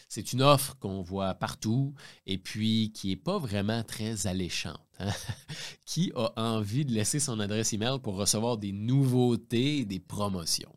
C'est 0.08 0.32
une 0.32 0.42
offre 0.42 0.76
qu'on 0.78 1.02
voit 1.02 1.34
partout 1.34 1.94
et 2.26 2.38
puis 2.38 2.92
qui 2.92 3.08
n'est 3.08 3.16
pas 3.16 3.38
vraiment 3.38 3.82
très 3.82 4.26
alléchante. 4.26 4.80
Hein? 4.98 5.10
qui 5.86 6.12
a 6.14 6.32
envie 6.36 6.84
de 6.84 6.92
laisser 6.92 7.20
son 7.20 7.40
adresse 7.40 7.72
email 7.72 7.98
pour 8.02 8.16
recevoir 8.16 8.58
des 8.58 8.72
nouveautés 8.72 9.78
et 9.78 9.84
des 9.84 10.00
promotions? 10.00 10.74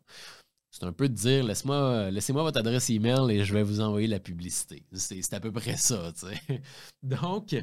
C'est 0.70 0.84
un 0.84 0.92
peu 0.92 1.08
de 1.08 1.14
dire 1.14 1.44
laissez-moi 1.44 2.10
laissez-moi 2.10 2.42
votre 2.42 2.58
adresse 2.58 2.88
email 2.88 3.30
et 3.30 3.44
je 3.44 3.52
vais 3.52 3.62
vous 3.62 3.80
envoyer 3.80 4.06
la 4.06 4.20
publicité. 4.20 4.84
C'est 4.94 5.34
à 5.34 5.40
peu 5.40 5.52
près 5.52 5.76
ça. 5.76 6.12
Donc, 7.02 7.54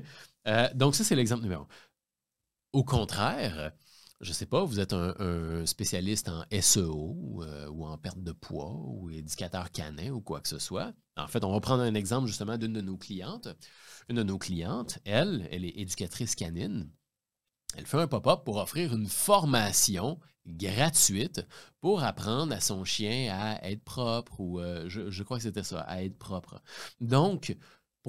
euh, 0.48 0.70
donc 0.74 0.96
ça, 0.96 1.04
c'est 1.04 1.16
l'exemple 1.16 1.44
numéro 1.44 1.64
un. 1.64 1.68
Au 2.72 2.84
contraire, 2.84 3.72
je 4.22 4.30
ne 4.30 4.34
sais 4.34 4.46
pas, 4.46 4.64
vous 4.64 4.80
êtes 4.80 4.94
un, 4.94 5.66
spécialiste 5.66 6.30
en 6.30 6.44
SEO 6.62 7.42
euh, 7.42 7.68
ou 7.70 7.86
en 7.86 7.98
perte 7.98 8.22
de 8.22 8.34
poids 8.34 8.76
ou 8.86 9.10
éducateur 9.10 9.72
canin 9.72 10.12
ou 10.12 10.22
quoi 10.22 10.42
que 10.42 10.50
ce 10.50 10.60
soit. 10.60 10.94
En 11.16 11.28
fait, 11.28 11.44
on 11.44 11.52
va 11.52 11.60
prendre 11.62 11.84
un 11.84 11.94
exemple 11.94 12.28
justement 12.28 12.58
d'une 12.58 12.74
de 12.74 12.82
nos 12.82 12.98
clientes. 12.98 13.48
Une 14.10 14.18
de 14.18 14.24
nos 14.24 14.38
clientes, 14.38 15.00
elle, 15.06 15.48
elle 15.52 15.64
est 15.64 15.78
éducatrice 15.78 16.36
canine. 16.36 16.90
Elle 17.76 17.86
fait 17.86 17.98
un 17.98 18.08
pop-up 18.08 18.44
pour 18.44 18.58
offrir 18.58 18.94
une 18.94 19.08
formation 19.08 20.20
gratuite 20.46 21.46
pour 21.80 22.04
apprendre 22.04 22.54
à 22.54 22.60
son 22.60 22.84
chien 22.84 23.32
à 23.32 23.70
être 23.70 23.84
propre 23.84 24.40
ou 24.40 24.60
euh, 24.60 24.86
je, 24.88 25.10
je, 25.10 25.24
crois 25.24 25.38
que 25.38 25.44
c'était 25.44 25.64
ça, 25.64 25.82
à 25.82 26.04
être 26.04 26.18
propre. 26.18 26.62
Donc, 27.00 27.56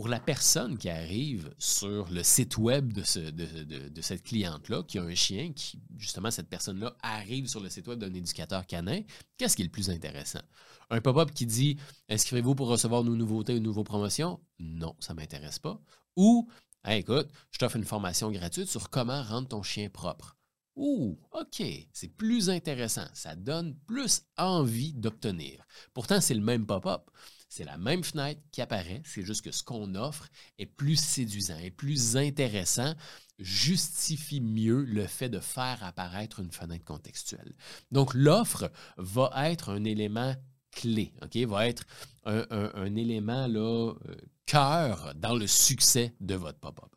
pour 0.00 0.08
la 0.08 0.18
personne 0.18 0.78
qui 0.78 0.88
arrive 0.88 1.54
sur 1.58 2.10
le 2.10 2.22
site 2.22 2.56
web 2.56 2.90
de, 2.90 3.02
cette 3.02 4.22
cliente-là, 4.22 4.82
qui 4.82 4.98
a 4.98 5.02
un 5.02 5.14
chien, 5.14 5.52
qui, 5.52 5.78
justement, 5.98 6.30
cette 6.30 6.48
personne-là 6.48 6.96
arrive 7.02 7.48
sur 7.48 7.60
le 7.60 7.68
site 7.68 7.86
web 7.86 7.98
d'un 7.98 8.14
éducateur 8.14 8.66
canin, 8.66 9.02
qu'est-ce 9.36 9.56
qui 9.56 9.60
est 9.60 9.66
le 9.66 9.70
plus 9.70 9.90
intéressant? 9.90 10.40
Un 10.88 11.02
pop-up 11.02 11.32
qui 11.32 11.44
dit 11.44 11.76
Inscrivez-vous 12.08 12.54
pour 12.54 12.68
recevoir 12.68 13.04
nos 13.04 13.14
nouveautés 13.14 13.54
ou 13.54 13.60
nouvelles 13.60 13.84
promotions? 13.84 14.40
Non, 14.58 14.96
ça 15.00 15.12
ne 15.12 15.20
m'intéresse 15.20 15.58
pas. 15.58 15.78
Ou 16.16 16.48
écoute, 16.88 17.28
je 17.50 17.58
t'offre 17.58 17.76
une 17.76 17.84
formation 17.84 18.30
gratuite 18.30 18.70
sur 18.70 18.88
comment 18.88 19.22
rendre 19.22 19.48
ton 19.48 19.62
chien 19.62 19.90
propre. 19.90 20.34
Ouh, 20.76 21.18
OK, 21.32 21.62
c'est 21.92 22.16
plus 22.16 22.48
intéressant. 22.48 23.06
Ça 23.12 23.36
donne 23.36 23.76
plus 23.86 24.22
envie 24.38 24.94
d'obtenir. 24.94 25.62
Pourtant, 25.92 26.22
c'est 26.22 26.32
le 26.32 26.40
même 26.40 26.64
pop-up. 26.64 27.10
C'est 27.50 27.64
la 27.64 27.76
même 27.76 28.04
fenêtre 28.04 28.40
qui 28.52 28.62
apparaît, 28.62 29.02
c'est 29.04 29.24
juste 29.24 29.44
que 29.44 29.50
ce 29.50 29.64
qu'on 29.64 29.96
offre 29.96 30.28
est 30.60 30.66
plus 30.66 30.94
séduisant, 30.94 31.58
est 31.58 31.72
plus 31.72 32.16
intéressant, 32.16 32.94
justifie 33.40 34.40
mieux 34.40 34.84
le 34.84 35.04
fait 35.08 35.28
de 35.28 35.40
faire 35.40 35.82
apparaître 35.82 36.38
une 36.38 36.52
fenêtre 36.52 36.84
contextuelle. 36.84 37.56
Donc, 37.90 38.14
l'offre 38.14 38.70
va 38.98 39.50
être 39.50 39.70
un 39.70 39.82
élément 39.82 40.32
clé, 40.70 41.12
OK? 41.22 41.36
va 41.48 41.66
être 41.66 41.82
un, 42.24 42.94
élément 42.94 43.48
là, 43.48 43.94
euh, 44.08 44.14
cœur 44.46 45.12
dans 45.16 45.34
le 45.34 45.48
succès 45.48 46.14
de 46.20 46.36
votre 46.36 46.60
pop-up. 46.60 46.94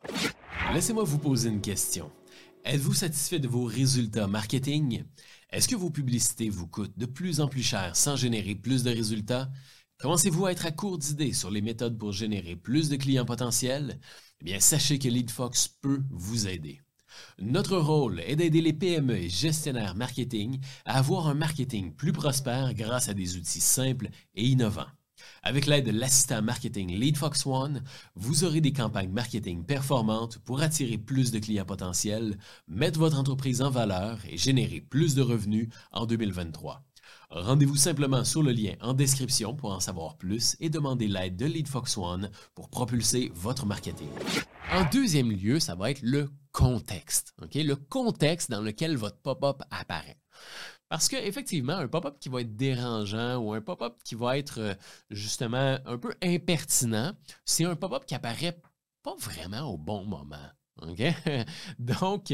Laissez-moi 0.71 1.03
vous 1.03 1.17
poser 1.17 1.49
une 1.49 1.61
question. 1.61 2.11
Êtes-vous 2.63 2.93
satisfait 2.93 3.39
de 3.39 3.47
vos 3.47 3.65
résultats 3.65 4.27
marketing? 4.27 5.03
Est-ce 5.49 5.67
que 5.67 5.75
vos 5.75 5.89
publicités 5.89 6.49
vous 6.49 6.67
coûtent 6.67 6.97
de 6.97 7.07
plus 7.07 7.41
en 7.41 7.47
plus 7.47 7.63
cher 7.63 7.95
sans 7.95 8.15
générer 8.15 8.53
plus 8.53 8.83
de 8.83 8.91
résultats? 8.91 9.49
Commencez-vous 9.99 10.45
à 10.45 10.51
être 10.51 10.65
à 10.65 10.71
court 10.71 10.97
d'idées 10.97 11.33
sur 11.33 11.49
les 11.49 11.61
méthodes 11.61 11.97
pour 11.97 12.11
générer 12.11 12.55
plus 12.55 12.89
de 12.89 12.97
clients 12.97 13.25
potentiels? 13.25 13.99
Eh 14.41 14.45
bien, 14.45 14.59
sachez 14.59 14.99
que 14.99 15.07
LeadFox 15.07 15.67
peut 15.81 16.01
vous 16.09 16.47
aider. 16.47 16.81
Notre 17.39 17.77
rôle 17.77 18.19
est 18.21 18.35
d'aider 18.35 18.61
les 18.61 18.73
PME 18.73 19.15
et 19.15 19.29
gestionnaires 19.29 19.95
marketing 19.95 20.59
à 20.85 20.97
avoir 20.97 21.27
un 21.27 21.35
marketing 21.35 21.93
plus 21.93 22.11
prospère 22.11 22.73
grâce 22.73 23.07
à 23.07 23.13
des 23.13 23.37
outils 23.37 23.61
simples 23.61 24.09
et 24.35 24.45
innovants. 24.45 24.87
Avec 25.41 25.67
l'aide 25.67 25.85
de 25.85 25.91
l'assistant 25.91 26.41
marketing 26.41 26.97
LeadFox 26.97 27.45
One, 27.45 27.83
vous 28.15 28.43
aurez 28.43 28.61
des 28.61 28.73
campagnes 28.73 29.11
marketing 29.11 29.63
performantes 29.63 30.39
pour 30.39 30.61
attirer 30.61 30.97
plus 30.97 31.31
de 31.31 31.39
clients 31.39 31.65
potentiels, 31.65 32.37
mettre 32.67 32.99
votre 32.99 33.17
entreprise 33.17 33.61
en 33.61 33.69
valeur 33.69 34.19
et 34.29 34.37
générer 34.37 34.81
plus 34.81 35.15
de 35.15 35.21
revenus 35.21 35.69
en 35.91 36.05
2023. 36.05 36.83
Rendez-vous 37.35 37.77
simplement 37.77 38.23
sur 38.23 38.43
le 38.43 38.51
lien 38.51 38.75
en 38.79 38.93
description 38.93 39.55
pour 39.55 39.71
en 39.71 39.79
savoir 39.79 40.17
plus 40.17 40.55
et 40.59 40.69
demander 40.69 41.07
l'aide 41.07 41.35
de 41.35 41.47
LeadFox 41.47 41.97
One 41.97 42.29
pour 42.53 42.69
propulser 42.69 43.31
votre 43.33 43.65
marketing. 43.65 44.07
En 44.71 44.85
deuxième 44.91 45.31
lieu, 45.31 45.59
ça 45.59 45.73
va 45.73 45.89
être 45.89 46.03
le 46.03 46.29
contexte. 46.51 47.33
Le 47.55 47.73
contexte 47.73 48.51
dans 48.51 48.61
lequel 48.61 48.97
votre 48.97 49.17
pop-up 49.17 49.63
apparaît. 49.71 50.19
Parce 50.89 51.07
qu'effectivement, 51.07 51.73
un 51.73 51.87
pop-up 51.87 52.19
qui 52.19 52.29
va 52.29 52.41
être 52.41 52.55
dérangeant 52.55 53.37
ou 53.37 53.53
un 53.53 53.61
pop-up 53.61 53.95
qui 54.03 54.13
va 54.13 54.37
être 54.37 54.59
euh, 54.59 54.75
justement 55.09 55.79
un 55.87 55.97
peu 55.97 56.13
impertinent, 56.21 57.13
c'est 57.45 57.65
un 57.65 57.75
pop-up 57.75 58.05
qui 58.05 58.13
apparaît 58.13 58.61
pas 59.01 59.15
vraiment 59.17 59.73
au 59.73 59.77
bon 59.79 60.05
moment. 60.05 60.51
Donc, 61.79 62.33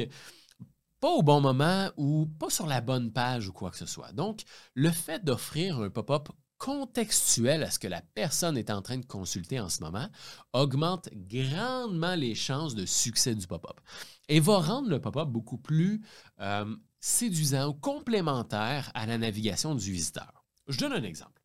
pas 0.99 1.09
au 1.09 1.23
bon 1.23 1.41
moment 1.41 1.91
ou 1.97 2.27
pas 2.39 2.49
sur 2.49 2.67
la 2.67 2.81
bonne 2.81 3.11
page 3.11 3.47
ou 3.47 3.53
quoi 3.53 3.71
que 3.71 3.77
ce 3.77 3.85
soit. 3.85 4.11
Donc, 4.11 4.41
le 4.73 4.91
fait 4.91 5.23
d'offrir 5.23 5.79
un 5.79 5.89
pop-up 5.89 6.29
contextuel 6.57 7.63
à 7.63 7.71
ce 7.71 7.79
que 7.79 7.87
la 7.87 8.01
personne 8.01 8.57
est 8.57 8.69
en 8.69 8.81
train 8.81 8.97
de 8.97 9.05
consulter 9.05 9.59
en 9.59 9.69
ce 9.69 9.81
moment 9.81 10.09
augmente 10.51 11.09
grandement 11.13 12.15
les 12.15 12.35
chances 12.35 12.75
de 12.75 12.85
succès 12.85 13.33
du 13.33 13.47
pop-up 13.47 13.79
et 14.27 14.41
va 14.41 14.59
rendre 14.59 14.89
le 14.89 14.99
pop-up 14.99 15.29
beaucoup 15.29 15.57
plus 15.57 16.01
euh, 16.41 16.75
séduisant 16.99 17.69
ou 17.69 17.73
complémentaire 17.73 18.91
à 18.93 19.05
la 19.05 19.17
navigation 19.17 19.73
du 19.73 19.91
visiteur. 19.91 20.43
Je 20.67 20.77
donne 20.77 20.93
un 20.93 21.03
exemple. 21.03 21.41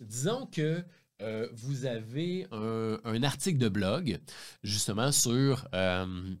Disons 0.00 0.46
que 0.46 0.84
euh, 1.22 1.48
vous 1.54 1.86
avez 1.86 2.46
un, 2.52 3.22
article 3.22 3.58
de 3.58 3.68
blog 3.68 4.20
justement 4.62 5.12
sur 5.12 5.66
euh, 5.74 6.34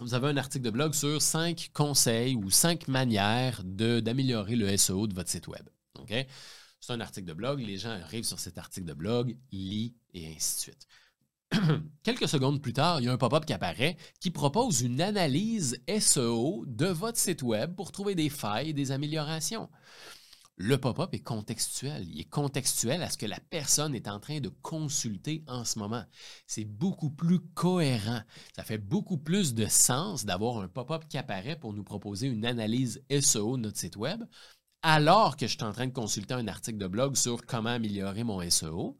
vous 0.00 0.14
avez 0.14 0.28
un 0.28 0.36
article 0.36 0.64
de 0.64 0.70
blog 0.70 0.94
sur 0.94 1.22
cinq 1.22 1.70
conseils 1.72 2.34
ou 2.34 2.50
cinq 2.50 2.88
manières 2.88 3.62
d'améliorer 3.64 4.56
le 4.56 4.76
SEO 4.76 5.06
de 5.06 5.14
votre 5.14 5.30
site 5.30 5.46
web. 5.48 5.68
C'est 6.80 6.92
un 6.92 7.00
article 7.00 7.26
de 7.26 7.32
blog, 7.32 7.60
les 7.60 7.78
gens 7.78 7.90
arrivent 7.90 8.24
sur 8.24 8.38
cet 8.38 8.58
article 8.58 8.86
de 8.86 8.92
blog, 8.92 9.36
lisent 9.52 9.94
et 10.12 10.26
ainsi 10.34 10.56
de 10.56 10.60
suite. 10.60 10.86
Quelques 12.02 12.28
secondes 12.28 12.60
plus 12.60 12.72
tard, 12.72 13.00
il 13.00 13.04
y 13.04 13.08
a 13.08 13.12
un 13.12 13.16
pop-up 13.16 13.46
qui 13.46 13.52
apparaît 13.52 13.96
qui 14.20 14.30
propose 14.30 14.82
une 14.82 15.00
analyse 15.00 15.80
SEO 16.00 16.64
de 16.66 16.86
votre 16.86 17.18
site 17.18 17.42
web 17.42 17.74
pour 17.74 17.92
trouver 17.92 18.14
des 18.14 18.28
failles 18.28 18.70
et 18.70 18.74
des 18.74 18.90
améliorations. 18.90 19.70
Le 20.56 20.78
pop-up 20.78 21.12
est 21.12 21.20
contextuel. 21.20 22.06
Il 22.08 22.20
est 22.20 22.30
contextuel 22.30 23.02
à 23.02 23.10
ce 23.10 23.18
que 23.18 23.26
la 23.26 23.40
personne 23.40 23.94
est 23.94 24.06
en 24.06 24.20
train 24.20 24.38
de 24.38 24.50
consulter 24.62 25.42
en 25.48 25.64
ce 25.64 25.80
moment. 25.80 26.04
C'est 26.46 26.64
beaucoup 26.64 27.10
plus 27.10 27.40
cohérent. 27.40 28.20
Ça 28.54 28.62
fait 28.62 28.78
beaucoup 28.78 29.18
plus 29.18 29.54
de 29.54 29.66
sens 29.66 30.24
d'avoir 30.24 30.58
un 30.58 30.68
pop-up 30.68 31.04
qui 31.08 31.18
apparaît 31.18 31.58
pour 31.58 31.72
nous 31.72 31.82
proposer 31.82 32.28
une 32.28 32.46
analyse 32.46 33.02
SEO 33.10 33.56
de 33.56 33.62
notre 33.62 33.78
site 33.78 33.96
web, 33.96 34.22
alors 34.82 35.36
que 35.36 35.48
je 35.48 35.52
suis 35.52 35.64
en 35.64 35.72
train 35.72 35.88
de 35.88 35.92
consulter 35.92 36.34
un 36.34 36.46
article 36.46 36.78
de 36.78 36.86
blog 36.86 37.16
sur 37.16 37.44
comment 37.46 37.70
améliorer 37.70 38.22
mon 38.22 38.48
SEO 38.48 38.96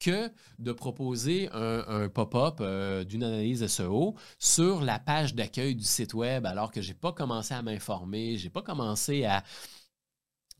que 0.00 0.30
de 0.58 0.72
proposer 0.72 1.50
un, 1.52 2.08
pop-up 2.08 2.58
euh, 2.60 3.04
d'une 3.04 3.24
analyse 3.24 3.66
SEO 3.66 4.14
sur 4.38 4.80
la 4.80 4.98
page 5.00 5.34
d'accueil 5.34 5.74
du 5.74 5.84
site 5.84 6.14
web 6.14 6.46
alors 6.46 6.70
que 6.70 6.80
je 6.80 6.88
n'ai 6.88 6.94
pas 6.94 7.12
commencé 7.12 7.52
à 7.52 7.62
m'informer, 7.62 8.38
je 8.38 8.44
n'ai 8.44 8.50
pas 8.50 8.62
commencé 8.62 9.24
à 9.24 9.42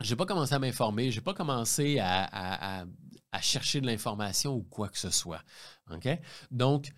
j'ai 0.00 0.16
pas 0.16 0.26
commencé 0.26 0.54
à 0.54 0.58
m'informer, 0.58 1.10
j'ai 1.10 1.20
pas 1.20 1.34
commencé 1.34 1.98
à, 1.98 2.86
chercher 3.40 3.80
de 3.80 3.86
l'information 3.86 4.54
ou 4.54 4.62
quoi 4.62 4.88
que 4.88 4.98
ce 4.98 5.10
soit. 5.10 5.42
Donc, 6.50 6.92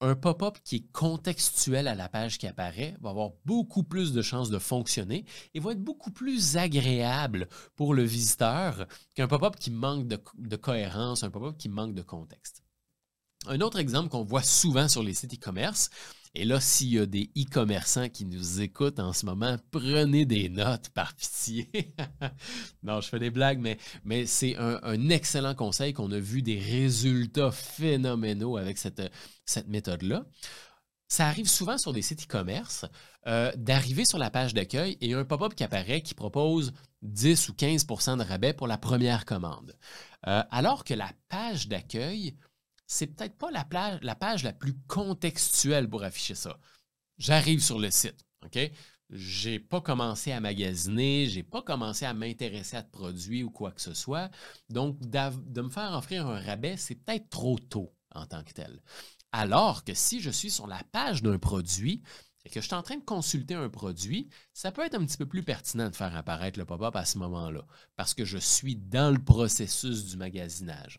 un 0.00 0.16
pop-up 0.16 0.58
qui 0.64 0.76
est 0.76 0.92
contextuel 0.92 1.86
à 1.86 1.94
la 1.94 2.08
page 2.08 2.38
qui 2.38 2.46
apparaît 2.46 2.96
va 3.00 3.10
avoir 3.10 3.30
beaucoup 3.44 3.84
plus 3.84 4.12
de 4.12 4.20
chances 4.20 4.50
de 4.50 4.58
fonctionner 4.58 5.24
et 5.54 5.60
va 5.60 5.72
être 5.72 5.82
beaucoup 5.82 6.10
plus 6.10 6.56
agréable 6.56 7.48
pour 7.76 7.94
le 7.94 8.02
visiteur 8.02 8.86
qu'un 9.14 9.28
pop-up 9.28 9.56
qui 9.56 9.70
manque 9.70 10.08
de, 10.08 10.20
de 10.38 10.56
cohérence, 10.56 11.22
un 11.22 11.30
pop-up 11.30 11.56
qui 11.56 11.68
manque 11.68 11.94
de 11.94 12.02
contexte. 12.02 12.64
Un 13.46 13.60
autre 13.60 13.78
exemple 13.78 14.08
qu'on 14.08 14.24
voit 14.24 14.42
souvent 14.42 14.88
sur 14.88 15.02
les 15.02 15.14
sites 15.14 15.34
e-commerce, 15.34 15.90
et 16.34 16.44
là, 16.46 16.60
s'il 16.60 16.88
y 16.88 16.98
a 16.98 17.04
des 17.04 17.30
e-commerçants 17.36 18.08
qui 18.08 18.24
nous 18.24 18.62
écoutent 18.62 19.00
en 19.00 19.12
ce 19.12 19.26
moment, 19.26 19.56
prenez 19.70 20.24
des 20.24 20.48
notes 20.48 20.88
par 20.90 21.14
pitié. 21.16 21.70
non, 22.82 23.02
je 23.02 23.08
fais 23.08 23.18
des 23.18 23.30
blagues, 23.30 23.60
mais, 24.04 24.26
c'est 24.26 24.56
un, 24.56 25.08
excellent 25.10 25.54
conseil 25.54 25.92
qu'on 25.92 26.10
a 26.10 26.18
vu 26.18 26.40
des 26.40 26.58
résultats 26.58 27.50
phénoménaux 27.50 28.56
avec 28.56 28.78
cette, 28.78 29.02
cette 29.44 29.68
méthode-là. 29.68 30.24
Ça 31.06 31.28
arrive 31.28 31.48
souvent 31.48 31.76
sur 31.76 31.92
des 31.92 32.00
sites 32.00 32.24
e-commerce 32.24 32.86
euh, 33.26 33.52
d'arriver 33.56 34.06
sur 34.06 34.16
la 34.16 34.30
page 34.30 34.54
d'accueil 34.54 34.96
et 35.02 35.12
un 35.12 35.26
pop-up 35.26 35.54
qui 35.54 35.62
apparaît 35.62 36.00
qui 36.00 36.14
propose 36.14 36.72
10 37.02 37.50
ou 37.50 37.52
15% 37.52 38.16
de 38.16 38.22
rabais 38.22 38.54
pour 38.54 38.66
la 38.66 38.78
première 38.78 39.26
commande. 39.26 39.76
Euh, 40.26 40.42
alors 40.50 40.84
que 40.84 40.94
la 40.94 41.10
page 41.28 41.68
d'accueil 41.68 42.34
c'est 42.92 43.06
peut-être 43.06 43.38
pas 43.38 43.50
la, 43.50 43.64
page 44.14 44.44
la 44.44 44.52
plus 44.52 44.74
contextuelle 44.86 45.88
pour 45.88 46.04
afficher 46.04 46.34
ça. 46.34 46.58
J'arrive 47.16 47.62
sur 47.62 47.78
le 47.78 47.90
site, 47.90 48.24
OK? 48.44 48.58
J'ai 49.08 49.58
pas 49.58 49.80
commencé 49.80 50.30
à 50.30 50.40
magasiner, 50.40 51.26
j'ai 51.26 51.42
pas 51.42 51.62
commencé 51.62 52.04
à 52.04 52.12
m'intéresser 52.12 52.76
à 52.76 52.82
de 52.82 52.90
produits 52.90 53.42
ou 53.44 53.50
quoi 53.50 53.72
que 53.72 53.80
ce 53.80 53.94
soit. 53.94 54.30
Donc, 54.68 54.98
de 55.00 55.60
me 55.62 55.70
faire 55.70 55.92
offrir 55.92 56.26
un 56.26 56.40
rabais, 56.40 56.76
c'est 56.76 56.94
peut-être 56.94 57.28
trop 57.30 57.58
tôt 57.58 57.94
en 58.14 58.26
tant 58.26 58.42
que 58.42 58.52
tel. 58.52 58.82
Alors 59.32 59.84
que 59.84 59.94
si 59.94 60.20
je 60.20 60.30
suis 60.30 60.50
sur 60.50 60.66
la 60.66 60.82
page 60.92 61.22
d'un 61.22 61.38
produit, 61.38 62.02
et 62.44 62.50
que 62.50 62.60
je 62.60 62.66
suis 62.66 62.74
en 62.74 62.82
train 62.82 62.96
de 62.96 63.04
consulter 63.04 63.54
un 63.54 63.68
produit, 63.68 64.28
ça 64.52 64.72
peut 64.72 64.82
être 64.82 64.94
un 64.94 65.04
petit 65.04 65.16
peu 65.16 65.26
plus 65.26 65.42
pertinent 65.42 65.88
de 65.90 65.96
faire 65.96 66.16
apparaître 66.16 66.58
le 66.58 66.64
pop-up 66.64 66.96
à 66.96 67.04
ce 67.04 67.18
moment-là, 67.18 67.64
parce 67.96 68.14
que 68.14 68.24
je 68.24 68.38
suis 68.38 68.76
dans 68.76 69.12
le 69.12 69.22
processus 69.22 70.06
du 70.06 70.16
magasinage. 70.16 70.98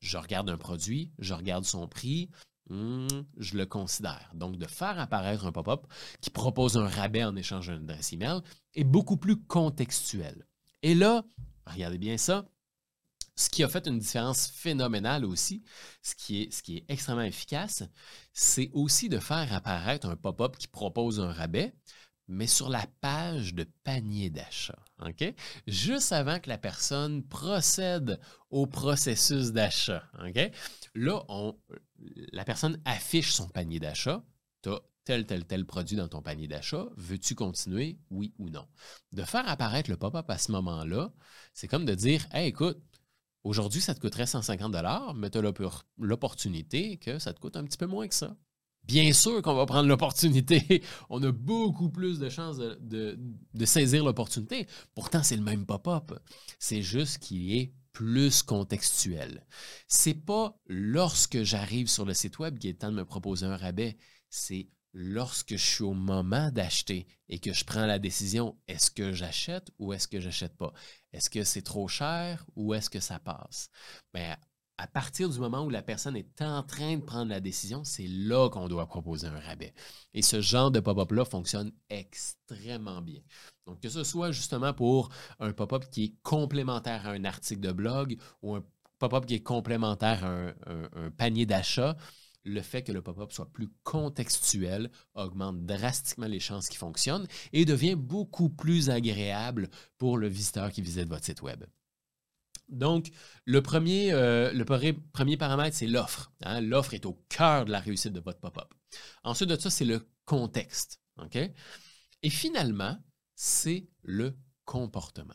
Je 0.00 0.16
regarde 0.16 0.48
un 0.50 0.58
produit, 0.58 1.12
je 1.18 1.34
regarde 1.34 1.64
son 1.64 1.88
prix, 1.88 2.30
Hmm, 2.68 3.06
je 3.38 3.56
le 3.56 3.64
considère. 3.64 4.30
Donc, 4.34 4.56
de 4.56 4.66
faire 4.66 4.98
apparaître 4.98 5.46
un 5.46 5.52
pop-up 5.52 5.86
qui 6.20 6.30
propose 6.30 6.76
un 6.76 6.88
rabais 6.88 7.22
en 7.22 7.36
échange 7.36 7.68
d'un 7.68 7.76
adresse 7.76 8.12
email 8.12 8.40
est 8.74 8.84
beaucoup 8.84 9.16
plus 9.16 9.36
contextuel. 9.36 10.46
Et 10.82 10.94
là, 10.94 11.24
regardez 11.66 11.98
bien 11.98 12.16
ça, 12.16 12.44
ce 13.36 13.50
qui 13.50 13.62
a 13.62 13.68
fait 13.68 13.86
une 13.86 13.98
différence 13.98 14.48
phénoménale 14.48 15.24
aussi, 15.24 15.62
ce 16.02 16.14
qui 16.14 16.42
est, 16.42 16.84
extrêmement 16.88 17.22
efficace, 17.22 17.82
c'est 18.32 18.70
aussi 18.72 19.08
de 19.08 19.18
faire 19.18 19.52
apparaître 19.52 20.08
un 20.08 20.16
pop-up 20.16 20.56
qui 20.56 20.68
propose 20.68 21.20
un 21.20 21.32
rabais, 21.32 21.74
mais 22.28 22.46
sur 22.46 22.70
la 22.70 22.84
page 23.00 23.54
de 23.54 23.64
panier 23.84 24.30
d'achat. 24.30 24.78
Juste 25.66 26.12
avant 26.12 26.40
que 26.40 26.48
la 26.48 26.58
personne 26.58 27.22
procède 27.22 28.18
au 28.50 28.66
processus 28.66 29.52
d'achat. 29.52 30.02
Là, 30.94 31.22
la 32.32 32.44
personne 32.44 32.80
affiche 32.84 33.32
son 33.32 33.48
panier 33.48 33.78
d'achat. 33.78 34.24
Tu 34.62 34.70
as 34.70 34.80
tel, 35.04 35.24
tel, 35.24 35.44
tel 35.44 35.64
produit 35.64 35.96
dans 35.96 36.08
ton 36.08 36.20
panier 36.20 36.48
d'achat. 36.48 36.86
Veux-tu 36.96 37.34
continuer, 37.36 37.98
oui 38.10 38.34
ou 38.38 38.48
non? 38.48 38.66
De 39.12 39.22
faire 39.22 39.48
apparaître 39.48 39.88
le 39.88 39.96
pop-up 39.96 40.28
à 40.28 40.38
ce 40.38 40.50
moment-là, 40.52 41.12
c'est 41.54 41.68
comme 41.68 41.84
de 41.84 41.94
dire 41.94 42.26
écoute, 42.34 42.82
aujourd'hui, 43.46 43.80
ça 43.80 43.94
te 43.94 44.00
coûterait 44.00 44.26
150 44.26 44.74
mais 45.14 45.30
tu 45.30 45.38
as 45.38 45.52
l'opportunité 45.98 46.96
que 46.98 47.18
ça 47.18 47.32
te 47.32 47.40
coûte 47.40 47.56
un 47.56 47.64
petit 47.64 47.78
peu 47.78 47.86
moins 47.86 48.08
que 48.08 48.14
ça. 48.14 48.36
Bien 48.84 49.12
sûr 49.12 49.42
qu'on 49.42 49.54
va 49.54 49.66
prendre 49.66 49.88
l'opportunité. 49.88 50.82
On 51.10 51.22
a 51.22 51.32
beaucoup 51.32 51.90
plus 51.90 52.18
de 52.18 52.28
chances 52.28 52.58
de, 52.58 53.18
saisir 53.64 54.04
l'opportunité. 54.04 54.66
Pourtant, 54.94 55.22
c'est 55.24 55.36
le 55.36 55.42
même 55.42 55.66
pop-up. 55.66 56.12
C'est 56.60 56.82
juste 56.82 57.18
qu'il 57.18 57.56
est 57.56 57.72
plus 57.92 58.42
contextuel. 58.42 59.44
C'est 59.88 60.14
pas 60.14 60.56
lorsque 60.66 61.42
j'arrive 61.42 61.88
sur 61.88 62.04
le 62.04 62.14
site 62.14 62.38
web 62.38 62.58
qu'il 62.58 62.70
est 62.70 62.74
temps 62.74 62.92
de 62.92 62.96
me 62.96 63.04
proposer 63.04 63.46
un 63.46 63.56
rabais. 63.56 63.96
C'est 64.30 64.68
lorsque 64.98 65.56
je 65.56 65.66
suis 65.66 65.84
au 65.84 65.92
moment 65.92 66.50
d'acheter 66.50 67.06
et 67.28 67.38
que 67.38 67.52
je 67.52 67.66
prends 67.66 67.84
la 67.84 67.98
décision, 67.98 68.56
est-ce 68.66 68.90
que 68.90 69.12
j'achète 69.12 69.70
ou 69.78 69.92
est-ce 69.92 70.08
que 70.08 70.20
j'achète 70.20 70.56
pas? 70.56 70.72
Est-ce 71.12 71.28
que 71.28 71.44
c'est 71.44 71.60
trop 71.60 71.86
cher 71.86 72.46
ou 72.56 72.72
est-ce 72.72 72.88
que 72.88 73.00
ça 73.00 73.18
passe? 73.18 73.68
Bien, 74.14 74.36
à 74.78 74.86
partir 74.86 75.28
du 75.28 75.38
moment 75.38 75.64
où 75.64 75.70
la 75.70 75.82
personne 75.82 76.16
est 76.16 76.40
en 76.40 76.62
train 76.62 76.96
de 76.96 77.02
prendre 77.02 77.28
la 77.28 77.40
décision, 77.40 77.84
c'est 77.84 78.06
là 78.06 78.48
qu'on 78.48 78.68
doit 78.68 78.86
proposer 78.86 79.26
un 79.26 79.38
rabais. 79.38 79.74
Et 80.14 80.22
ce 80.22 80.40
genre 80.40 80.70
de 80.70 80.80
pop-up-là 80.80 81.26
fonctionne 81.26 81.72
extrêmement 81.90 83.02
bien. 83.02 83.20
Donc, 83.66 83.80
que 83.80 83.90
ce 83.90 84.02
soit 84.02 84.32
justement 84.32 84.72
pour 84.72 85.10
un 85.40 85.52
pop-up 85.52 85.84
qui 85.90 86.04
est 86.04 86.14
complémentaire 86.22 87.06
à 87.06 87.10
un 87.10 87.24
article 87.24 87.60
de 87.60 87.72
blog 87.72 88.16
ou 88.40 88.54
un 88.54 88.64
pop-up 88.98 89.26
qui 89.26 89.34
est 89.34 89.42
complémentaire 89.42 90.24
à 90.24 90.30
un, 90.70 91.10
panier 91.10 91.44
d'achat, 91.44 91.96
le 92.46 92.62
fait 92.62 92.82
que 92.82 92.92
le 92.92 93.02
pop-up 93.02 93.32
soit 93.32 93.52
plus 93.52 93.68
contextuel 93.82 94.90
augmente 95.14 95.66
drastiquement 95.66 96.26
les 96.26 96.40
chances 96.40 96.68
qu'il 96.68 96.78
fonctionne 96.78 97.26
et 97.52 97.64
devient 97.64 97.96
beaucoup 97.96 98.48
plus 98.48 98.88
agréable 98.88 99.68
pour 99.98 100.16
le 100.16 100.28
visiteur 100.28 100.70
qui 100.70 100.80
visite 100.80 101.08
votre 101.08 101.24
site 101.24 101.42
web. 101.42 101.64
Donc, 102.68 103.10
le 103.44 103.62
premier, 103.62 104.12
euh, 104.12 104.64
premier 105.12 105.36
paramètre, 105.36 105.76
c'est 105.76 105.86
l'offre. 105.86 106.32
Hein. 106.42 106.60
L'offre 106.60 106.94
est 106.94 107.06
au 107.06 107.22
cœur 107.28 107.64
de 107.64 107.70
la 107.70 107.80
réussite 107.80 108.12
de 108.12 108.20
votre 108.20 108.40
pop-up. 108.40 108.72
Ensuite 109.22 109.48
de 109.48 109.56
ça, 109.56 109.70
c'est 109.70 109.84
le 109.84 110.08
contexte. 110.24 111.00
Et 112.22 112.30
finalement, 112.30 112.96
c'est 113.34 113.88
le 114.02 114.36
comportement. 114.64 115.34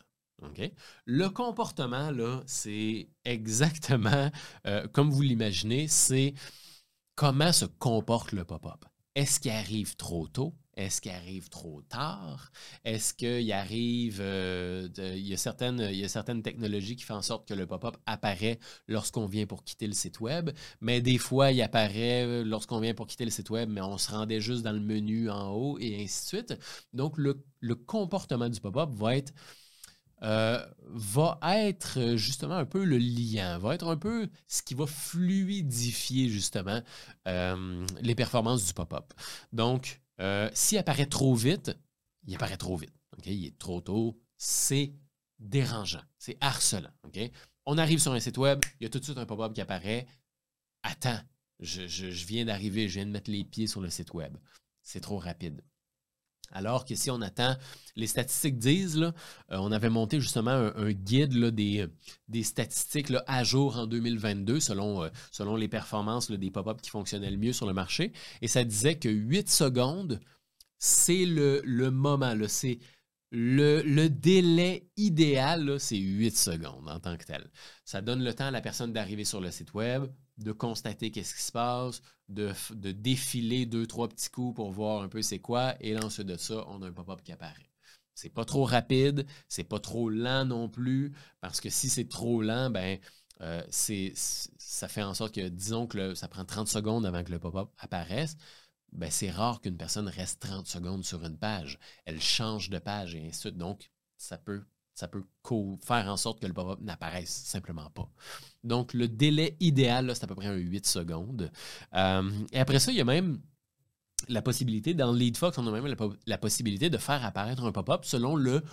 Le 1.05 1.27
comportement, 1.29 2.11
là, 2.11 2.41
c'est 2.47 3.09
exactement 3.25 4.31
euh, 4.65 4.87
comme 4.87 5.11
vous 5.11 5.21
l'imaginez, 5.21 5.87
c'est 5.87 6.33
comment 7.21 7.51
se 7.51 7.65
comporte 7.65 8.31
le 8.31 8.43
pop-up? 8.43 8.83
Est-ce 9.13 9.39
qu'il 9.39 9.51
arrive 9.51 9.95
trop 9.95 10.27
tôt? 10.27 10.55
Est-ce 10.75 11.01
qu'il 11.01 11.11
arrive 11.11 11.49
trop 11.49 11.83
tard? 11.83 12.51
Est-ce 12.83 13.13
qu'il 13.13 13.53
arrive. 13.53 14.17
Euh, 14.19 14.89
il, 14.97 15.27
y 15.27 15.33
a 15.35 15.37
certaines, 15.37 16.41
technologies 16.41 16.95
qui 16.95 17.03
font 17.03 17.13
en 17.13 17.21
sorte 17.21 17.47
que 17.47 17.53
le 17.53 17.67
pop-up 17.67 17.95
apparaît 18.07 18.57
lorsqu'on 18.87 19.27
vient 19.27 19.45
pour 19.45 19.63
quitter 19.63 19.85
le 19.85 19.93
site 19.93 20.19
Web, 20.19 20.49
mais 20.79 20.99
des 20.99 21.19
fois, 21.19 21.51
il 21.51 21.61
apparaît 21.61 22.43
lorsqu'on 22.43 22.79
vient 22.79 22.95
pour 22.95 23.05
quitter 23.05 23.25
le 23.25 23.29
site 23.29 23.51
Web, 23.51 23.69
mais 23.69 23.81
on 23.81 23.99
se 23.99 24.09
rendait 24.09 24.41
juste 24.41 24.63
dans 24.63 24.71
le 24.71 24.79
menu 24.79 25.29
en 25.29 25.51
haut 25.51 25.77
et 25.77 26.01
ainsi 26.01 26.23
de 26.23 26.27
suite. 26.27 26.59
Donc, 26.91 27.19
le 27.19 27.75
comportement 27.75 28.49
du 28.49 28.59
pop-up 28.59 28.89
va 28.95 29.17
être 29.17 29.31
euh, 30.23 30.63
va 30.83 31.39
être 31.43 32.15
justement 32.15 32.55
un 32.55 32.65
peu 32.65 32.83
le 32.83 32.97
liant, 32.97 33.57
va 33.57 33.73
être 33.73 33.87
un 33.87 33.97
peu 33.97 34.29
ce 34.47 34.61
qui 34.61 34.75
va 34.75 34.85
fluidifier 34.85 36.29
justement 36.29 36.81
euh, 37.27 37.85
les 38.01 38.13
performances 38.13 38.65
du 38.67 38.73
pop-up. 38.73 39.13
Donc, 39.51 40.01
euh, 40.19 40.49
s'il 40.53 40.77
apparaît 40.77 41.07
trop 41.07 41.33
vite, 41.33 41.71
il 42.27 42.35
apparaît 42.35 42.57
trop 42.57 42.77
vite. 42.77 42.93
Il 43.25 43.45
est 43.45 43.57
trop 43.57 43.81
tôt, 43.81 44.19
c'est 44.37 44.93
dérangeant, 45.39 46.03
c'est 46.19 46.37
harcelant. 46.39 46.91
On 47.65 47.77
arrive 47.77 47.99
sur 47.99 48.11
un 48.11 48.19
site 48.19 48.37
web, 48.37 48.59
il 48.79 48.83
y 48.83 48.85
a 48.85 48.89
tout 48.89 48.99
de 48.99 49.03
suite 49.03 49.17
un 49.17 49.25
pop-up 49.25 49.53
qui 49.53 49.61
apparaît. 49.61 50.05
Attends, 50.83 51.19
je 51.59 52.07
viens 52.25 52.45
d'arriver, 52.45 52.87
je 52.87 52.95
viens 52.95 53.05
de 53.05 53.11
mettre 53.11 53.31
les 53.31 53.43
pieds 53.43 53.67
sur 53.67 53.81
le 53.81 53.89
site 53.89 54.13
web. 54.13 54.37
C'est 54.83 55.01
trop 55.01 55.17
rapide. 55.17 55.61
Alors 56.51 56.85
que 56.85 56.95
si 56.95 57.09
on 57.09 57.21
attend, 57.21 57.55
les 57.95 58.07
statistiques 58.07 58.57
disent, 58.57 59.01
euh, 59.01 59.11
on 59.49 59.71
avait 59.71 59.89
monté 59.89 60.19
justement 60.19 60.51
un, 60.51 60.91
guide 60.91 61.33
des, 61.47 61.87
des, 62.27 62.43
statistiques 62.43 63.11
à 63.27 63.43
jour 63.43 63.77
en 63.77 63.87
2022 63.87 64.59
selon, 64.59 65.03
euh, 65.03 65.09
selon 65.31 65.55
les 65.55 65.67
performances 65.67 66.31
des 66.31 66.51
pop-up 66.51 66.81
qui 66.81 66.89
fonctionnaient 66.89 67.31
le 67.31 67.37
mieux 67.37 67.53
sur 67.53 67.65
le 67.65 67.73
marché. 67.73 68.11
Et 68.41 68.47
ça 68.47 68.63
disait 68.63 68.95
que 68.95 69.09
8 69.09 69.49
secondes, 69.49 70.19
c'est 70.77 71.25
le, 71.25 71.89
moment, 71.91 72.35
c'est 72.47 72.79
le, 73.31 74.07
délai 74.07 74.89
idéal, 74.97 75.79
c'est 75.79 75.97
8 75.97 76.37
secondes 76.37 76.89
en 76.89 76.99
tant 76.99 77.17
que 77.17 77.23
tel. 77.23 77.49
Ça 77.85 78.01
donne 78.01 78.23
le 78.23 78.33
temps 78.33 78.47
à 78.47 78.51
la 78.51 78.61
personne 78.61 78.91
d'arriver 78.93 79.23
sur 79.23 79.39
le 79.39 79.51
site 79.51 79.73
web, 79.73 80.05
de 80.37 80.51
constater 80.51 81.11
qu'est-ce 81.11 81.35
qui 81.35 81.41
se 81.41 81.51
passe, 81.51 82.01
de, 82.29 82.53
défiler 82.91 83.65
deux, 83.65 83.87
trois 83.87 84.09
petits 84.09 84.29
coups 84.29 84.55
pour 84.55 84.71
voir 84.71 85.01
un 85.01 85.07
peu 85.07 85.21
c'est 85.21 85.39
quoi, 85.39 85.75
et 85.79 85.93
là, 85.93 86.05
ensuite 86.05 86.27
de 86.27 86.37
ça, 86.37 86.65
on 86.67 86.81
a 86.81 86.87
un 86.87 86.91
pop-up 86.91 87.21
qui 87.23 87.31
apparaît. 87.31 87.71
C'est 88.13 88.29
pas 88.29 88.45
trop 88.45 88.65
rapide, 88.65 89.25
c'est 89.47 89.63
pas 89.63 89.79
trop 89.79 90.09
lent 90.09 90.45
non 90.45 90.69
plus, 90.69 91.13
parce 91.39 91.61
que 91.61 91.69
si 91.69 91.89
c'est 91.89 92.09
trop 92.09 92.41
lent, 92.41 92.69
ben 92.69 92.99
euh, 93.41 93.63
ça 93.71 94.87
fait 94.87 95.01
en 95.01 95.13
sorte 95.13 95.33
que, 95.33 95.47
disons 95.47 95.87
que 95.87 96.13
ça 96.15 96.27
prend 96.27 96.45
30 96.45 96.67
secondes 96.67 97.05
avant 97.05 97.23
que 97.23 97.31
le 97.31 97.39
pop-up 97.39 97.69
apparaisse, 97.79 98.35
ben 98.91 99.09
c'est 99.09 99.29
rare 99.29 99.61
qu'une 99.61 99.77
personne 99.77 100.07
reste 100.07 100.41
30 100.41 100.67
secondes 100.67 101.05
sur 101.05 101.23
une 101.23 101.37
page. 101.37 101.79
Elle 102.05 102.21
change 102.21 102.69
de 102.69 102.79
page 102.79 103.15
et 103.15 103.19
ainsi 103.19 103.29
de 103.29 103.35
suite. 103.35 103.57
Donc, 103.57 103.91
ça 104.17 104.37
peut 104.37 104.63
ça 104.93 105.07
peut 105.07 105.23
faire 105.83 106.07
en 106.07 106.17
sorte 106.17 106.41
que 106.41 106.45
le 106.45 106.53
pop-up 106.53 106.79
n'apparaisse 106.81 107.31
simplement 107.31 107.89
pas. 107.89 108.09
Donc, 108.63 108.93
le 108.93 109.07
délai 109.07 109.55
idéal, 109.59 110.11
c'est 110.13 110.25
à 110.25 110.27
peu 110.27 110.35
près 110.35 110.47
un 110.47 110.55
8 110.55 110.85
secondes. 110.85 111.51
Euh, 111.93 112.29
et 112.51 112.59
après 112.59 112.79
ça, 112.79 112.91
il 112.91 112.97
y 112.97 113.01
a 113.01 113.05
même 113.05 113.41
la 114.27 114.41
possibilité, 114.41 114.93
dans 114.93 115.11
LeadFox, 115.11 115.57
on 115.57 115.67
a 115.67 115.71
même 115.71 115.95
la, 116.27 116.37
possibilité 116.37 116.89
de 116.89 116.97
faire 116.97 117.25
apparaître 117.25 117.63
un 117.63 117.71
pop-up 117.71 118.05
selon 118.05 118.35
le 118.35 118.63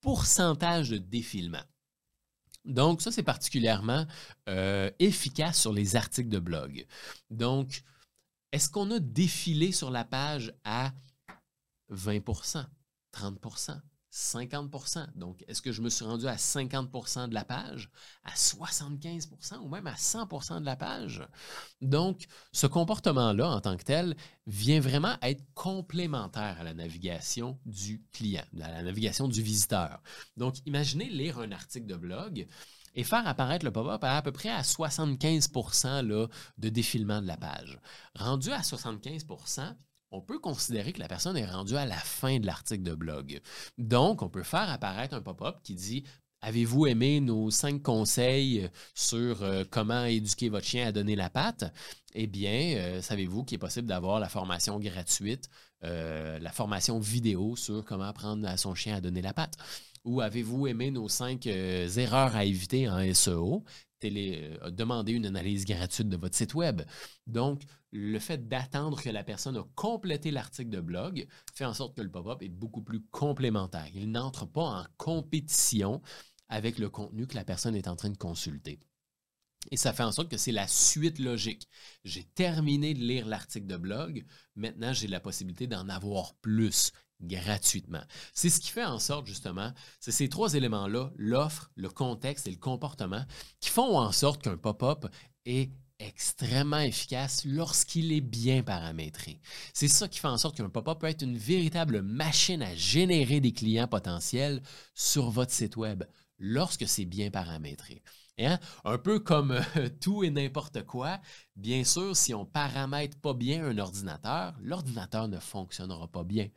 pourcentage 0.00 0.90
de 0.90 0.98
défilement. 0.98 1.62
Donc, 2.64 3.00
ça, 3.00 3.10
c'est 3.10 3.22
particulièrement 3.22 4.04
euh, 4.48 4.90
efficace 4.98 5.58
sur 5.58 5.72
les 5.72 5.96
articles 5.96 6.28
de 6.28 6.38
blog. 6.38 6.86
Donc, 7.30 7.82
est-ce 8.52 8.68
qu'on 8.70 8.90
a 8.90 8.98
défilé 8.98 9.72
sur 9.72 9.90
la 9.90 10.04
page 10.04 10.52
à 10.64 10.92
20% 11.90 12.66
30% 13.12 13.80
50% 14.10 15.06
Donc, 15.16 15.44
est-ce 15.48 15.60
que 15.60 15.70
je 15.70 15.82
me 15.82 15.90
suis 15.90 16.04
rendu 16.04 16.26
à 16.26 16.36
50% 16.36 17.28
de 17.28 17.34
la 17.34 17.44
page, 17.44 17.90
à 18.24 18.32
75% 18.34 19.58
ou 19.60 19.68
même 19.68 19.86
à 19.86 19.94
100% 19.94 20.60
de 20.60 20.64
la 20.64 20.76
page? 20.76 21.22
Donc, 21.82 22.26
ce 22.52 22.66
comportement-là, 22.66 23.50
en 23.50 23.60
tant 23.60 23.76
que 23.76 23.84
tel, 23.84 24.16
vient 24.46 24.80
vraiment 24.80 25.16
être 25.20 25.44
complémentaire 25.54 26.58
à 26.58 26.64
la 26.64 26.74
navigation 26.74 27.58
du 27.66 28.02
client, 28.12 28.44
à 28.62 28.68
la 28.68 28.82
navigation 28.82 29.28
du 29.28 29.42
visiteur. 29.42 30.00
Donc, 30.36 30.56
imaginez 30.64 31.10
lire 31.10 31.38
un 31.38 31.52
article 31.52 31.86
de 31.86 31.96
blog 31.96 32.46
et 32.94 33.04
faire 33.04 33.26
apparaître 33.26 33.64
le 33.64 33.72
pop-up 33.72 34.02
à 34.04 34.16
à 34.16 34.22
peu 34.22 34.32
près 34.32 34.50
à 34.50 34.62
75% 34.62 36.06
là, 36.06 36.26
de 36.58 36.68
défilement 36.68 37.20
de 37.20 37.26
la 37.26 37.36
page. 37.36 37.78
Rendu 38.14 38.50
à 38.52 38.60
75% 38.60 39.74
on 40.10 40.22
peut 40.22 40.38
considérer 40.38 40.92
que 40.92 41.00
la 41.00 41.08
personne 41.08 41.36
est 41.36 41.44
rendue 41.44 41.76
à 41.76 41.84
la 41.84 41.96
fin 41.96 42.38
de 42.38 42.46
l'article 42.46 42.82
de 42.82 42.94
blog. 42.94 43.40
Donc, 43.76 44.22
on 44.22 44.30
peut 44.30 44.42
faire 44.42 44.70
apparaître 44.70 45.14
un 45.14 45.20
pop-up 45.20 45.56
qui 45.62 45.74
dit 45.74 46.04
Avez-vous 46.40 46.86
aimé 46.86 47.20
nos 47.20 47.50
cinq 47.50 47.82
conseils 47.82 48.68
sur 48.94 49.42
euh, 49.42 49.64
comment 49.68 50.04
éduquer 50.04 50.48
votre 50.48 50.66
chien 50.66 50.86
à 50.86 50.92
donner 50.92 51.16
la 51.16 51.30
patte? 51.30 51.64
Eh 52.14 52.28
bien, 52.28 52.76
euh, 52.76 53.02
savez-vous 53.02 53.42
qu'il 53.42 53.56
est 53.56 53.58
possible 53.58 53.88
d'avoir 53.88 54.20
la 54.20 54.28
formation 54.28 54.78
gratuite, 54.78 55.50
euh, 55.82 56.38
la 56.38 56.52
formation 56.52 57.00
vidéo 57.00 57.56
sur 57.56 57.84
comment 57.84 58.04
apprendre 58.04 58.46
à 58.46 58.56
son 58.56 58.76
chien 58.76 58.94
à 58.94 59.00
donner 59.00 59.20
la 59.20 59.34
patte? 59.34 59.54
Ou 60.08 60.22
avez-vous 60.22 60.66
aimé 60.66 60.90
nos 60.90 61.06
cinq 61.06 61.46
erreurs 61.46 62.34
à 62.34 62.46
éviter 62.46 62.88
en 62.88 62.98
SEO? 63.12 63.62
a 64.02 64.70
demandé 64.70 65.12
une 65.12 65.26
analyse 65.26 65.66
gratuite 65.66 66.08
de 66.08 66.16
votre 66.16 66.34
site 66.34 66.54
web. 66.54 66.82
Donc, 67.26 67.62
le 67.90 68.18
fait 68.18 68.48
d'attendre 68.48 69.02
que 69.02 69.10
la 69.10 69.22
personne 69.22 69.56
a 69.58 69.66
complété 69.74 70.30
l'article 70.30 70.70
de 70.70 70.80
blog 70.80 71.26
fait 71.52 71.66
en 71.66 71.74
sorte 71.74 71.94
que 71.94 72.00
le 72.00 72.10
pop-up 72.10 72.40
est 72.42 72.48
beaucoup 72.48 72.80
plus 72.80 73.02
complémentaire. 73.10 73.88
Il 73.94 74.10
n'entre 74.10 74.46
pas 74.46 74.62
en 74.62 74.86
compétition 74.96 76.00
avec 76.48 76.78
le 76.78 76.88
contenu 76.88 77.26
que 77.26 77.34
la 77.34 77.44
personne 77.44 77.74
est 77.74 77.88
en 77.88 77.96
train 77.96 78.10
de 78.10 78.16
consulter. 78.16 78.78
Et 79.70 79.76
ça 79.76 79.92
fait 79.92 80.04
en 80.04 80.12
sorte 80.12 80.30
que 80.30 80.38
c'est 80.38 80.52
la 80.52 80.68
suite 80.68 81.18
logique. 81.18 81.68
J'ai 82.04 82.24
terminé 82.24 82.94
de 82.94 83.00
lire 83.00 83.26
l'article 83.26 83.66
de 83.66 83.76
blog, 83.76 84.24
maintenant 84.54 84.94
j'ai 84.94 85.08
la 85.08 85.20
possibilité 85.20 85.66
d'en 85.66 85.88
avoir 85.88 86.34
plus 86.36 86.92
gratuitement. 87.20 88.02
C'est 88.32 88.50
ce 88.50 88.60
qui 88.60 88.70
fait 88.70 88.84
en 88.84 88.98
sorte, 88.98 89.26
justement, 89.26 89.72
c'est 90.00 90.12
ces 90.12 90.28
trois 90.28 90.54
éléments-là, 90.54 91.10
l'offre, 91.16 91.70
le 91.74 91.88
contexte 91.88 92.46
et 92.46 92.50
le 92.50 92.56
comportement, 92.56 93.24
qui 93.60 93.70
font 93.70 93.98
en 93.98 94.12
sorte 94.12 94.42
qu'un 94.42 94.56
pop-up 94.56 95.06
est 95.44 95.70
extrêmement 95.98 96.78
efficace 96.78 97.44
lorsqu'il 97.44 98.12
est 98.12 98.20
bien 98.20 98.62
paramétré. 98.62 99.40
C'est 99.74 99.88
ça 99.88 100.06
qui 100.08 100.20
fait 100.20 100.28
en 100.28 100.38
sorte 100.38 100.56
qu'un 100.56 100.68
pop-up 100.68 101.00
peut 101.00 101.08
être 101.08 101.22
une 101.22 101.36
véritable 101.36 102.02
machine 102.02 102.62
à 102.62 102.74
générer 102.74 103.40
des 103.40 103.52
clients 103.52 103.88
potentiels 103.88 104.62
sur 104.94 105.30
votre 105.30 105.52
site 105.52 105.76
web 105.76 106.04
lorsque 106.38 106.86
c'est 106.86 107.04
bien 107.04 107.30
paramétré. 107.30 108.02
Hein? 108.38 108.58
Un 108.84 108.98
peu 108.98 109.18
comme 109.18 109.50
euh, 109.50 109.88
tout 110.00 110.22
et 110.22 110.30
n'importe 110.30 110.84
quoi, 110.84 111.20
bien 111.56 111.82
sûr, 111.84 112.16
si 112.16 112.34
on 112.34 112.40
ne 112.40 112.44
paramètre 112.44 113.18
pas 113.18 113.34
bien 113.34 113.64
un 113.64 113.78
ordinateur, 113.78 114.54
l'ordinateur 114.62 115.28
ne 115.28 115.38
fonctionnera 115.38 116.06
pas 116.06 116.22
bien. 116.22 116.48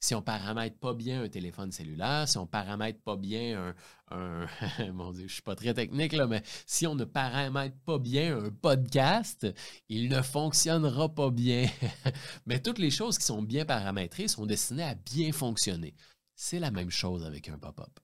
Si 0.00 0.14
on 0.14 0.18
ne 0.18 0.24
paramètre 0.24 0.78
pas 0.78 0.94
bien 0.94 1.22
un 1.22 1.28
téléphone 1.28 1.72
cellulaire, 1.72 2.28
si 2.28 2.36
on 2.38 2.46
paramètre 2.46 3.00
pas 3.02 3.16
bien 3.16 3.58
un... 3.58 3.74
mon 4.92 5.12
je 5.12 5.22
ne 5.22 5.28
suis 5.28 5.42
pas 5.42 5.54
très 5.54 5.72
technique, 5.72 6.14
mais 6.28 6.42
si 6.66 6.86
on 6.86 6.96
ne 6.96 7.04
paramètre 7.04 7.76
pas 7.86 7.98
bien 7.98 8.38
un 8.38 8.50
podcast, 8.50 9.46
il 9.88 10.08
ne 10.08 10.20
fonctionnera 10.20 11.08
pas 11.08 11.30
bien. 11.30 11.68
mais 12.46 12.60
toutes 12.60 12.78
les 12.78 12.90
choses 12.90 13.18
qui 13.18 13.24
sont 13.24 13.42
bien 13.42 13.64
paramétrées 13.64 14.28
sont 14.28 14.46
destinées 14.46 14.82
à 14.82 14.94
bien 14.94 15.32
fonctionner. 15.32 15.94
C'est 16.34 16.58
la 16.58 16.70
même 16.70 16.90
chose 16.90 17.24
avec 17.24 17.48
un 17.48 17.58
pop-up. 17.58 18.00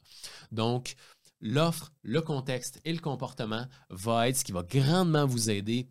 Donc, 0.52 0.94
l'offre, 1.40 1.92
le 2.02 2.20
contexte 2.20 2.80
et 2.84 2.92
le 2.92 3.00
comportement 3.00 3.66
va 3.90 4.28
être 4.28 4.36
ce 4.36 4.44
qui 4.44 4.52
va 4.52 4.62
grandement 4.62 5.26
vous 5.26 5.50
aider 5.50 5.88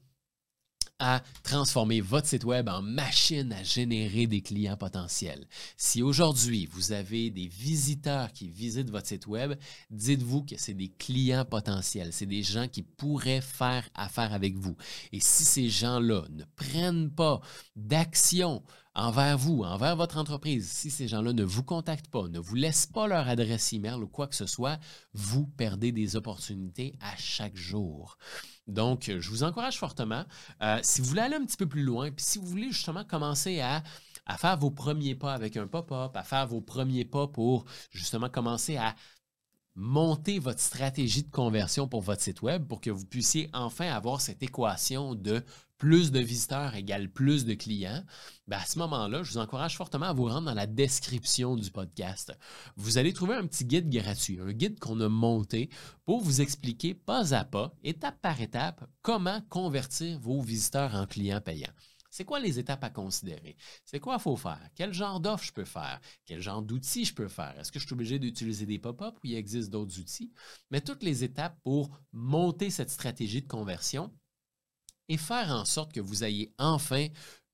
à 1.00 1.22
transformer 1.44 2.00
votre 2.00 2.28
site 2.28 2.46
web 2.46 2.70
en 2.70 2.82
machine 2.82 3.52
à 3.52 3.64
générer 3.64 4.28
des 4.28 4.42
clients 4.42 4.78
potentiels. 4.78 5.46
Si 5.76 6.02
aujourd'hui 6.02 6.68
vous 6.72 6.94
avez 6.94 7.30
des 7.32 7.48
visiteurs 7.48 8.32
qui 8.32 8.48
visitent 8.48 8.90
votre 8.90 9.08
site 9.08 9.28
web, 9.28 9.56
dites-vous 9.90 10.44
que 10.44 10.56
c'est 10.58 10.74
des 10.74 10.90
clients 10.90 11.46
potentiels, 11.46 12.14
c'est 12.14 12.26
des 12.26 12.44
gens 12.44 12.68
qui 12.68 12.82
pourraient 12.82 13.42
faire 13.42 13.90
affaire 13.94 14.34
avec 14.34 14.56
vous. 14.56 14.78
Et 15.12 15.20
si 15.20 15.44
ces 15.44 15.70
gens-là 15.70 16.24
ne 16.30 16.46
prennent 16.56 17.12
pas 17.12 17.42
d'action 17.76 18.64
envers 18.96 19.38
vous, 19.38 19.64
envers 19.64 19.96
votre 19.96 20.18
entreprise, 20.18 20.70
si 20.72 20.90
ces 20.90 21.08
gens-là 21.08 21.34
ne 21.34 21.44
vous 21.44 21.64
contactent 21.64 22.08
pas, 22.08 22.28
ne 22.30 22.40
vous 22.40 22.56
laissent 22.56 22.88
pas 22.88 23.08
leur 23.08 23.28
adresse 23.28 23.74
email 23.74 23.96
ou 23.96 24.08
quoi 24.08 24.28
que 24.28 24.36
ce 24.36 24.46
soit, 24.46 24.80
vous 25.14 25.46
perdez 25.46 25.92
des 25.92 26.16
opportunités 26.16 26.98
à 27.02 27.16
chaque 27.18 27.58
jour. 27.58 28.18
Donc, 28.68 29.12
je 29.20 29.30
vous 29.30 29.44
encourage 29.44 29.78
fortement. 29.78 30.24
Euh, 30.64 30.80
si 30.82 31.02
vous 31.02 31.08
voulez 31.08 31.22
aller 31.22 31.36
un 31.36 31.46
petit 31.46 31.58
peu 31.58 31.68
plus 31.68 31.84
loin, 31.84 32.10
puis 32.10 32.26
si 32.26 32.40
vous 32.40 32.48
voulez 32.48 32.72
justement 32.72 33.04
commencer 33.04 33.60
à, 33.60 33.84
à 34.26 34.38
faire 34.38 34.58
vos 34.58 34.72
premiers 34.72 35.16
pas 35.16 35.34
avec 35.34 35.58
un 35.58 35.68
pop-up, 35.68 36.16
à 36.16 36.24
faire 36.24 36.48
vos 36.48 36.62
premiers 36.62 37.06
pas 37.06 37.28
pour 37.28 37.66
justement 37.92 38.30
commencer 38.30 38.78
à 38.78 38.96
monter 39.76 40.40
votre 40.40 40.62
stratégie 40.62 41.24
de 41.24 41.30
conversion 41.30 41.88
pour 41.88 42.02
votre 42.02 42.22
site 42.22 42.42
web 42.42 42.66
pour 42.66 42.80
que 42.80 42.90
vous 42.90 43.06
puissiez 43.06 43.50
enfin 43.54 43.88
avoir 43.92 44.22
cette 44.22 44.42
équation 44.42 45.16
de 45.16 45.44
plus 45.78 46.12
de 46.12 46.20
visiteurs 46.20 46.76
égale 46.76 47.10
plus 47.10 47.46
de 47.46 47.54
clients, 47.54 48.04
ben, 48.48 48.58
à 48.58 48.66
ce 48.66 48.80
moment-là, 48.80 49.24
je 49.24 49.32
vous 49.32 49.38
encourage 49.38 49.76
fortement 49.76 50.08
à 50.08 50.14
vous 50.14 50.26
rendre 50.26 50.48
dans 50.48 50.54
la 50.54 50.68
description 50.68 51.56
du 51.56 51.72
podcast. 51.72 52.34
Vous 52.76 52.98
allez 52.98 53.14
trouver 53.14 53.36
un 53.36 53.46
petit 53.48 53.66
guide 53.66 53.90
gratuit, 53.90 54.40
un 54.40 54.52
guide 54.52 54.80
qu'on 54.80 55.00
a 55.02 55.10
monté 55.10 55.70
pour 56.06 56.22
vous 56.22 56.42
expliquer 56.42 56.94
pas 56.94 57.34
à 57.34 57.44
pas, 57.44 57.74
étape 57.84 58.22
par 58.22 58.42
étape, 58.42 58.90
comment 59.02 59.42
convertir 59.50 60.20
vos 60.20 60.42
visiteurs 60.42 60.96
en 60.96 61.06
clients 61.06 61.42
payants. 61.42 61.74
C'est 62.16 62.24
quoi 62.24 62.40
les 62.40 62.60
étapes 62.60 62.86
à 62.86 62.90
considérer? 62.90 63.58
C'est 63.84 64.00
quoi 64.00 64.16
il 64.18 64.22
faut 64.22 64.38
faire? 64.38 64.70
Quel 64.74 64.94
genre 64.94 65.20
d'offre 65.20 65.44
je 65.44 65.52
peux 65.52 65.66
faire? 65.66 66.00
Quel 66.26 66.40
genre 66.40 66.62
d'outils 66.62 67.04
je 67.04 67.14
peux 67.14 67.28
faire? 67.28 67.60
Est-ce 67.60 67.74
que 67.74 67.80
je 67.80 67.86
suis 67.86 67.94
obligé 67.94 68.20
d'utiliser 68.20 68.66
des 68.66 68.80
pop-up 68.80 69.16
ou 69.18 69.28
il 69.28 69.36
existe 69.36 69.70
d'autres 69.70 70.00
outils? 70.00 70.32
Mais 70.72 70.80
toutes 70.80 71.04
les 71.04 71.26
étapes 71.26 71.60
pour 71.62 71.90
monter 72.14 72.70
cette 72.70 72.90
stratégie 72.90 73.42
de 73.42 73.48
conversion 73.50 74.14
et 75.10 75.18
faire 75.18 75.52
en 75.52 75.66
sorte 75.66 75.94
que 75.94 76.00
vous 76.00 76.24
ayez 76.24 76.54
enfin 76.58 77.08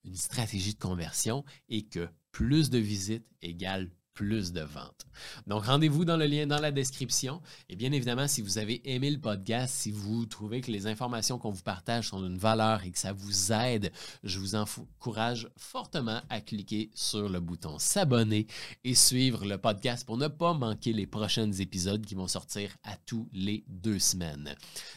une 0.04 0.16
stratégie 0.16 0.74
de 0.74 0.80
conversion 0.80 1.44
et 1.70 1.84
que 1.84 2.10
plus 2.32 2.70
de 2.70 2.80
visites 2.80 3.28
égale 3.42 3.90
plus 4.13 4.52
de 4.52 4.62
ventes. 4.62 5.06
Donc, 5.47 5.65
rendez-vous 5.65 6.06
dans 6.06 6.17
le 6.17 6.26
lien 6.26 6.47
dans 6.47 6.60
la 6.60 6.71
description. 6.71 7.41
Et 7.69 7.76
bien 7.76 7.91
évidemment, 7.91 8.28
si 8.28 8.41
vous 8.41 8.58
avez 8.58 8.82
aimé 8.89 9.10
le 9.10 9.19
podcast, 9.19 9.74
si 9.74 9.91
vous 9.91 10.26
trouvez 10.26 10.62
que 10.62 10.71
les 10.71 10.88
informations 10.88 11.38
qu'on 11.38 11.52
vous 11.52 11.63
partage 11.63 12.10
sont 12.10 12.21
d'une 12.21 12.38
valeur 12.38 12.84
et 12.84 12.91
que 12.91 13.00
ça 13.00 13.13
vous 13.13 13.52
aide, 13.52 13.91
je 14.24 14.39
vous 14.39 14.56
encourage 14.56 15.50
fortement 15.58 16.21
à 16.30 16.41
cliquer 16.41 16.91
sur 16.93 17.30
le 17.30 17.39
bouton 17.39 17.80
s'abonner 17.80 18.47
et 18.84 18.95
suivre 18.95 19.45
le 19.45 19.58
podcast 19.58 20.06
pour 20.06 20.17
ne 20.17 20.28
pas 20.28 20.54
manquer 20.54 20.93
les 20.93 21.08
prochains 21.08 21.52
épisodes 21.52 22.06
qui 22.06 22.15
vont 22.15 22.28
sortir 22.28 22.76
à 22.84 22.95
tous 22.97 23.30
les 23.34 23.63
deux 23.67 24.00
semaines. 24.00 24.56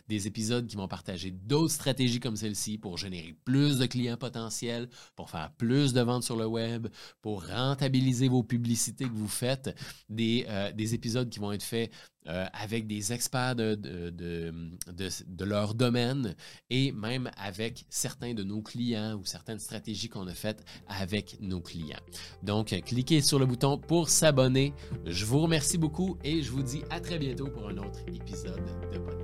Des 0.09 0.27
épisodes 0.27 0.67
qui 0.67 0.77
vont 0.77 0.89
partager 0.89 1.31
d'autres 1.31 1.75
stratégies 1.75 2.21
comme 2.21 2.37
celle-ci 2.37 2.79
pour 2.79 2.99
générer 2.99 3.37
plus 3.45 3.79
de 3.79 3.87
clients 3.87 4.17
potentiels, 4.17 4.89
pour 5.17 5.31
faire 5.31 5.53
plus 5.53 5.93
de 5.93 6.01
ventes 6.01 6.25
sur 6.25 6.37
le 6.37 6.47
web, 6.47 6.89
pour 7.23 7.47
rentabiliser 7.47 8.29
vos 8.29 8.43
publicités 8.43 9.04
que 9.09 9.15
vous 9.15 9.29
faites, 9.29 9.75
des, 10.09 10.47
euh, 10.49 10.73
des 10.73 10.95
épisodes 10.95 11.29
qui 11.29 11.39
vont 11.39 11.53
être 11.53 11.63
faits 11.63 11.91
euh, 12.27 12.47
avec 12.55 12.87
des 12.87 13.13
experts 13.13 13.55
de, 13.55 13.75
de, 13.75 14.09
de, 14.09 14.71
de, 15.27 15.45
leur 15.45 15.75
domaine 15.75 16.35
et 16.71 16.91
même 16.93 17.31
avec 17.37 17.85
certains 17.91 18.33
de 18.33 18.43
nos 18.43 18.63
clients 18.63 19.17
ou 19.17 19.27
certaines 19.27 19.59
stratégies 19.59 20.09
qu'on 20.09 20.27
a 20.27 20.33
faites 20.33 20.65
avec 20.89 21.37
nos 21.41 21.61
clients. 21.61 22.01
Donc, 22.43 22.75
cliquez 22.87 23.21
sur 23.21 23.39
le 23.39 23.45
bouton 23.45 23.77
pour 23.77 24.09
s'abonner. 24.09 24.73
Je 25.05 25.27
vous 25.27 25.41
remercie 25.41 25.77
beaucoup 25.77 26.17
et 26.25 26.43
je 26.43 26.51
vous 26.51 26.63
dis 26.63 26.83
à 26.89 27.01
très 27.01 27.19
bientôt 27.19 27.49
pour 27.49 27.69
un 27.69 27.77
autre 27.77 28.01
épisode 28.09 28.65
de 28.91 28.99
podcast. 28.99 29.24